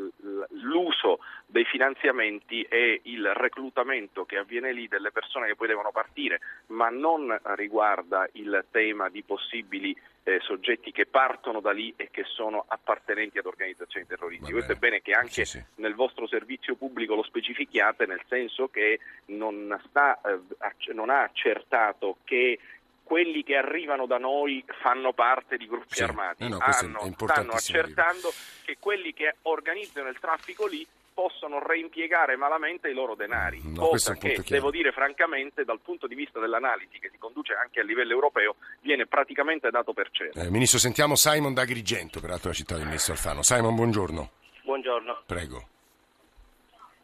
l'uso 0.51 1.21
dei 1.47 1.65
finanziamenti 1.65 2.63
e 2.63 3.01
il 3.05 3.33
reclutamento 3.35 4.25
che 4.25 4.39
avviene 4.39 4.73
lì 4.73 4.89
delle 4.89 5.13
persone 5.13 5.47
che 5.47 5.55
poi 5.55 5.69
devono 5.69 5.93
partire, 5.93 6.41
ma 6.69 6.89
non 6.89 7.39
riguarda 7.55 8.29
il 8.33 8.65
tema 8.73 9.09
di 9.09 9.23
possibili 9.23 9.97
eh, 10.25 10.41
soggetti 10.41 10.91
che 10.91 11.07
partono 11.07 11.61
da 11.61 11.71
lì 11.71 11.93
e 11.97 12.09
che 12.11 12.25
sono 12.25 12.65
appartenenti 12.67 13.39
ad 13.39 13.47
organizzazioni 13.47 14.07
terroristiche. 14.07 14.53
Questo 14.53 14.73
è 14.73 14.77
bene 14.77 15.01
che 15.01 15.13
anche 15.13 15.45
sì, 15.45 15.59
sì. 15.59 15.65
nel 15.77 15.95
vostro 15.95 16.27
servizio 16.27 16.75
pubblico 16.75 17.15
lo 17.15 17.23
specifichiate, 17.23 18.07
nel 18.07 18.23
senso 18.27 18.69
che 18.69 18.99
non, 19.27 19.81
sta, 19.89 20.21
eh, 20.23 20.93
non 20.93 21.11
ha 21.11 21.23
accertato 21.23 22.19
che 22.25 22.59
quelli 23.03 23.43
che 23.43 23.57
arrivano 23.57 24.07
da 24.07 24.19
noi 24.19 24.65
fanno 24.81 25.13
parte 25.13 25.57
di 25.57 25.67
gruppi 25.67 25.97
sì, 25.97 26.03
armati, 26.03 26.49
no, 26.49 26.57
no, 26.57 26.59
Hanno, 26.61 27.15
stanno 27.17 27.53
accertando 27.53 28.33
che 28.65 28.77
quelli 28.79 29.13
che 29.13 29.37
organizzano 29.43 30.09
il 30.09 30.19
traffico 30.19 30.67
lì 30.67 30.87
possono 31.13 31.59
reimpiegare 31.59 32.37
malamente 32.37 32.89
i 32.89 32.95
loro 32.95 33.15
denari, 33.15 33.61
no, 33.63 33.89
cosa 33.89 34.15
che 34.15 34.43
devo 34.47 34.71
dire 34.71 34.93
francamente 34.93 35.65
dal 35.65 35.81
punto 35.81 36.07
di 36.07 36.15
vista 36.15 36.41
dell'analisi 36.41 36.99
che 36.99 37.11
si 37.11 37.19
conduce 37.19 37.53
anche 37.55 37.81
a 37.81 37.85
livello 37.85 38.13
europeo 38.13 38.57
viene 38.81 39.07
praticamente 39.07 39.71
dato 39.71 39.93
per 39.93 40.09
certo. 40.11 40.41
Eh, 40.41 40.51
Ministro, 40.51 40.79
sentiamo 40.79 41.15
Simon 41.15 41.53
da 41.53 41.63
Agrigento, 41.63 42.21
peraltro 42.21 42.49
la 42.49 42.55
città 42.55 42.77
del 42.77 42.87
Ministro 42.87 43.13
Alfano. 43.13 43.43
Simon, 43.43 43.75
buongiorno. 43.75 44.31
Buongiorno. 44.63 45.23
Prego. 45.27 45.69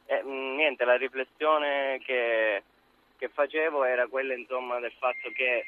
Eh, 0.07 0.23
mm, 0.25 0.57
niente, 0.57 0.85
la 0.85 0.97
riflessione 0.97 2.00
che, 2.05 2.62
che 3.19 3.28
facevo 3.28 3.85
era 3.85 4.07
quella 4.07 4.35
insomma, 4.35 4.78
del 4.78 4.95
fatto 4.99 5.31
che 5.35 5.67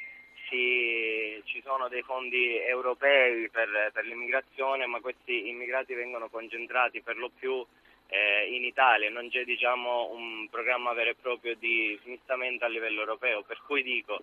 ci, 0.50 1.40
ci 1.44 1.62
sono 1.62 1.88
dei 1.88 2.02
fondi 2.02 2.58
europei 2.58 3.48
per, 3.48 3.90
per, 3.92 4.04
l'immigrazione, 4.04 4.84
ma 4.86 5.00
questi 5.00 5.48
immigrati 5.48 5.94
vengono 5.94 6.28
concentrati 6.28 7.00
per 7.00 7.16
lo 7.16 7.30
più 7.30 7.64
eh, 8.08 8.54
in 8.54 8.64
Italia, 8.64 9.08
non 9.08 9.30
c'è 9.30 9.44
diciamo, 9.44 10.10
un 10.10 10.48
programma 10.50 10.92
vero 10.92 11.10
e 11.10 11.16
proprio 11.20 11.54
di 11.54 11.98
smistamento 12.02 12.64
a 12.64 12.68
livello 12.68 13.00
europeo, 13.00 13.42
per 13.42 13.62
cui 13.64 13.82
dico 13.82 14.20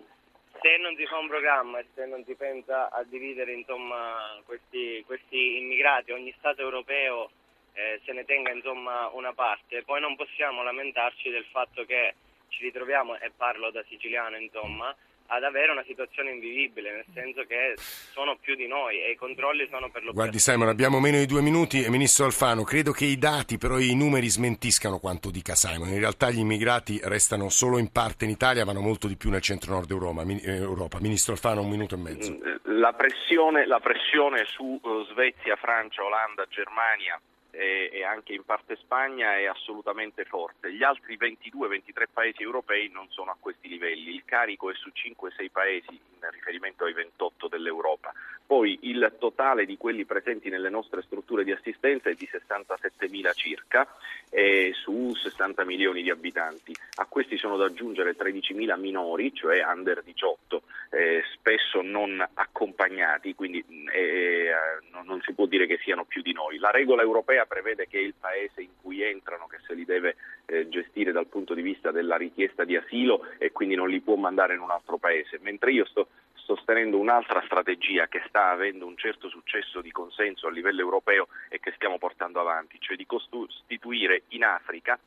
se 0.60 0.76
non 0.78 0.96
si 0.96 1.06
fa 1.06 1.18
un 1.18 1.28
programma 1.28 1.78
e 1.78 1.86
se 1.94 2.04
non 2.06 2.24
si 2.24 2.34
pensa 2.34 2.90
a 2.90 3.02
dividere 3.04 3.52
insomma, 3.52 4.40
questi, 4.44 5.02
questi, 5.06 5.58
immigrati, 5.58 6.10
ogni 6.10 6.34
Stato 6.38 6.62
europeo 6.62 7.30
eh, 7.74 8.00
se 8.04 8.12
ne 8.12 8.24
tenga 8.24 8.50
insomma, 8.50 9.08
una 9.12 9.32
parte, 9.32 9.84
poi 9.84 10.00
non 10.00 10.16
possiamo 10.16 10.62
lamentarci 10.62 11.30
del 11.30 11.44
fatto 11.44 11.84
che 11.84 12.14
ci 12.48 12.64
ritroviamo, 12.64 13.18
e 13.18 13.30
parlo 13.36 13.70
da 13.70 13.84
siciliano 13.88 14.36
insomma, 14.36 14.94
ad 15.28 15.44
avere 15.44 15.72
una 15.72 15.84
situazione 15.86 16.30
invivibile, 16.30 16.92
nel 16.92 17.04
senso 17.12 17.44
che 17.44 17.74
sono 17.76 18.36
più 18.40 18.54
di 18.54 18.66
noi 18.66 19.02
e 19.02 19.10
i 19.10 19.16
controlli 19.16 19.66
sono 19.70 19.90
per 19.90 20.04
lo 20.04 20.12
Guardi 20.12 20.38
Simon, 20.38 20.68
abbiamo 20.68 21.00
meno 21.00 21.18
di 21.18 21.26
due 21.26 21.42
minuti 21.42 21.82
e 21.82 21.90
Ministro 21.90 22.24
Alfano, 22.24 22.62
credo 22.62 22.92
che 22.92 23.04
i 23.04 23.18
dati, 23.18 23.58
però 23.58 23.78
i 23.78 23.94
numeri 23.94 24.28
smentiscano 24.28 24.98
quanto 24.98 25.30
dica 25.30 25.54
Simon. 25.54 25.88
In 25.88 25.98
realtà 25.98 26.30
gli 26.30 26.38
immigrati 26.38 27.00
restano 27.04 27.48
solo 27.48 27.78
in 27.78 27.92
parte 27.92 28.24
in 28.24 28.30
Italia, 28.30 28.64
vanno 28.64 28.80
molto 28.80 29.06
di 29.06 29.16
più 29.16 29.30
nel 29.30 29.42
centro-nord 29.42 29.90
Europa. 29.90 30.22
Eh, 30.22 30.56
Europa. 30.56 30.98
Ministro 31.00 31.32
Alfano, 31.32 31.62
un 31.62 31.68
minuto 31.68 31.94
e 31.94 31.98
mezzo. 31.98 32.38
La 32.64 32.92
pressione, 32.92 33.66
la 33.66 33.80
pressione 33.80 34.44
su 34.46 34.78
uh, 34.82 35.04
Svezia, 35.06 35.56
Francia, 35.56 36.02
Olanda, 36.02 36.46
Germania 36.48 37.20
e, 37.50 37.90
e, 37.92 38.04
anche 38.04 38.32
in 38.32 38.44
parte 38.44 38.76
Spagna 38.76 39.36
è 39.36 39.46
assolutamente 39.46 40.24
forte. 40.24 40.72
Gli 40.72 40.82
altri 40.82 41.16
22-23 41.16 42.04
paesi 42.12 42.42
europei 42.42 42.88
non 42.90 43.06
sono 43.10 43.30
a 43.30 43.36
questi 43.38 43.68
livelli, 43.68 44.14
il 44.14 44.24
carico 44.24 44.70
è 44.70 44.74
su 44.74 44.90
5-6 44.90 45.50
paesi 45.50 45.92
in 45.92 46.30
riferimento 46.30 46.84
ai 46.84 46.92
28 46.92 47.48
dell'Europa. 47.48 48.12
Poi 48.48 48.78
il 48.82 49.14
totale 49.18 49.66
di 49.66 49.76
quelli 49.76 50.06
presenti 50.06 50.48
nelle 50.48 50.70
nostre 50.70 51.02
strutture 51.02 51.44
di 51.44 51.52
assistenza 51.52 52.08
è 52.08 52.14
di 52.14 52.26
67.000 52.32 53.34
circa 53.34 53.86
eh, 54.30 54.72
su 54.74 55.14
60 55.14 55.64
milioni 55.66 56.02
di 56.02 56.08
abitanti. 56.08 56.74
A 56.96 57.04
questi 57.06 57.36
sono 57.36 57.58
da 57.58 57.66
aggiungere 57.66 58.16
13.000 58.16 58.78
minori, 58.78 59.34
cioè 59.34 59.62
under 59.64 60.02
18, 60.02 60.62
eh, 60.90 61.22
spesso 61.34 61.82
non 61.82 62.26
accompagnati, 62.34 63.34
quindi 63.34 63.62
eh, 63.92 64.46
eh, 64.48 64.52
non 64.92 65.07
si 65.28 65.34
può 65.34 65.44
dire 65.44 65.66
che 65.66 65.78
siano 65.82 66.06
più 66.06 66.22
di 66.22 66.32
noi. 66.32 66.56
La 66.56 66.70
regola 66.70 67.02
europea 67.02 67.44
prevede 67.44 67.86
che 67.86 67.98
il 67.98 68.14
paese 68.18 68.62
in 68.62 68.70
cui 68.80 69.02
entrano, 69.02 69.46
che 69.46 69.58
se 69.66 69.74
li 69.74 69.84
deve 69.84 70.16
eh, 70.46 70.68
gestire 70.70 71.12
dal 71.12 71.26
punto 71.26 71.52
di 71.52 71.60
vista 71.60 71.90
della 71.90 72.16
richiesta 72.16 72.64
di 72.64 72.76
asilo 72.76 73.26
e 73.36 73.52
quindi 73.52 73.74
non 73.74 73.90
li 73.90 74.00
può 74.00 74.16
mandare 74.16 74.54
in 74.54 74.60
un 74.60 74.70
altro 74.70 74.96
paese, 74.96 75.38
mentre 75.42 75.72
io 75.72 75.84
sto 75.84 76.08
sostenendo 76.32 76.96
un'altra 76.96 77.42
strategia 77.44 78.08
che 78.08 78.22
sta 78.26 78.48
avendo 78.48 78.86
un 78.86 78.96
certo 78.96 79.28
successo 79.28 79.82
di 79.82 79.90
consenso 79.92 80.46
a 80.46 80.50
livello 80.50 80.80
europeo 80.80 81.28
e 81.50 81.60
che 81.60 81.72
stiamo 81.76 81.98
portando 81.98 82.40
avanti, 82.40 82.80
cioè 82.80 82.96
di 82.96 83.04
costituire 83.04 84.22
in 84.28 84.44
Africa 84.44 84.98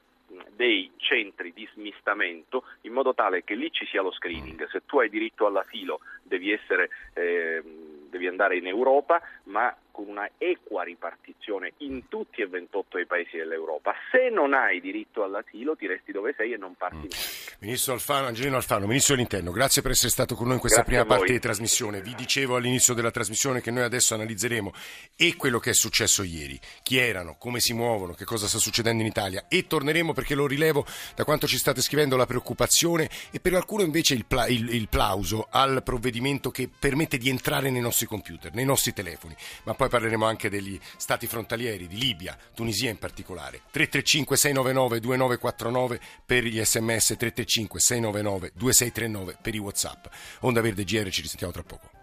dei 0.56 0.92
centri 0.98 1.52
di 1.54 1.68
smistamento 1.74 2.64
in 2.82 2.94
modo 2.94 3.14
tale 3.14 3.44
che 3.44 3.56
lì 3.56 3.72
ci 3.72 3.86
sia 3.88 4.02
lo 4.02 4.12
screening. 4.12 4.68
Se 4.70 4.86
tu 4.86 5.00
hai 5.00 5.10
diritto 5.10 5.46
all'asilo 5.46 6.02
devi, 6.24 6.52
essere, 6.52 6.90
eh, 7.14 7.62
devi 8.10 8.28
andare 8.28 8.58
in 8.58 8.68
Europa, 8.68 9.22
ma 9.46 9.76
con 10.02 10.10
una 10.10 10.30
equa 10.38 10.84
ripartizione 10.84 11.74
in 11.78 12.08
tutti 12.08 12.42
e 12.42 12.48
28 12.48 12.98
i 12.98 13.06
paesi 13.06 13.38
dell'Europa. 13.38 13.94
Se 14.12 14.30
non 14.30 14.54
hai 14.54 14.82
diritto 14.82 15.24
all'asilo 15.24 15.76
ti 15.76 15.86
resti 15.86 16.12
dove 16.12 16.34
sei 16.36 16.54
e 16.54 16.58
non 16.58 16.76
parti 16.76 17.08
mm. 17.08 17.60
Ministro 17.60 17.94
Alfano, 17.94 18.28
Angelino 18.28 18.56
Alfano, 18.56 18.88
Ministro 18.88 19.14
dell'Interno, 19.14 19.52
grazie 19.52 19.82
per 19.82 19.92
essere 19.92 20.10
stato 20.10 20.36
con 20.36 20.46
noi 20.46 20.56
in 20.56 20.60
questa 20.60 20.82
grazie 20.82 21.04
prima 21.04 21.16
parte 21.16 21.34
di 21.34 21.40
trasmissione. 21.40 22.02
Vi 22.02 22.16
dicevo 22.16 22.56
all'inizio 22.56 22.94
della 22.94 23.12
trasmissione 23.12 23.62
che 23.62 23.70
noi 23.70 23.84
adesso 23.84 24.16
analizzeremo 24.16 24.74
e 25.16 25.36
quello 25.36 25.60
che 25.60 25.70
è 25.70 25.74
successo 25.74 26.24
ieri, 26.24 26.60
chi 26.82 26.98
erano, 26.98 27.36
come 27.38 27.60
si 27.60 27.74
muovono, 27.74 28.14
che 28.14 28.26
cosa 28.26 28.48
sta 28.48 28.58
succedendo 28.58 29.02
in 29.04 29.08
Italia 29.08 29.46
e 29.48 29.68
torneremo 29.68 30.14
perché 30.14 30.34
lo 30.34 30.48
rilevo 30.48 30.86
da 31.16 31.24
quanto 31.24 31.46
ci 31.46 31.58
state 31.58 31.82
scrivendo 31.82 32.16
la 32.16 32.26
preoccupazione 32.26 33.10
e 33.32 33.40
per 33.40 33.52
qualcuno 33.52 33.84
invece 33.84 34.16
il, 34.16 34.26
pla- 34.26 34.48
il, 34.48 34.74
il 34.74 34.88
plauso 34.88 35.48
al 35.50 35.84
provvedimento 35.84 36.50
che 36.50 36.68
permette 36.68 37.18
di 37.18 37.30
entrare 37.30 37.70
nei 37.70 37.82
nostri 37.82 38.08
computer, 38.08 38.54
nei 38.54 38.66
nostri 38.66 38.94
telefoni. 38.94 39.36
Ma 39.64 39.76
poi 39.76 39.90
parleremo 39.92 40.26
anche 40.26 40.50
degli 40.50 40.80
stati 40.96 41.28
frontalieri, 41.28 41.88
di 41.88 41.98
Libia, 41.98 42.38
Tunisia 42.56 42.90
in 42.90 42.98
particolare. 42.98 43.62
335 43.72 44.38
699 44.38 45.00
2949 45.02 46.00
per 46.26 46.44
gli 46.46 46.64
sms, 46.64 47.18
335 47.18 47.80
699 47.80 48.52
2639 48.56 49.38
per 49.42 49.54
i 49.54 49.60
whatsapp. 49.60 50.06
Onda 50.40 50.62
Verde 50.62 50.86
GR, 50.86 51.10
ci 51.10 51.22
risentiamo 51.22 51.52
tra 51.52 51.64
poco. 51.64 52.00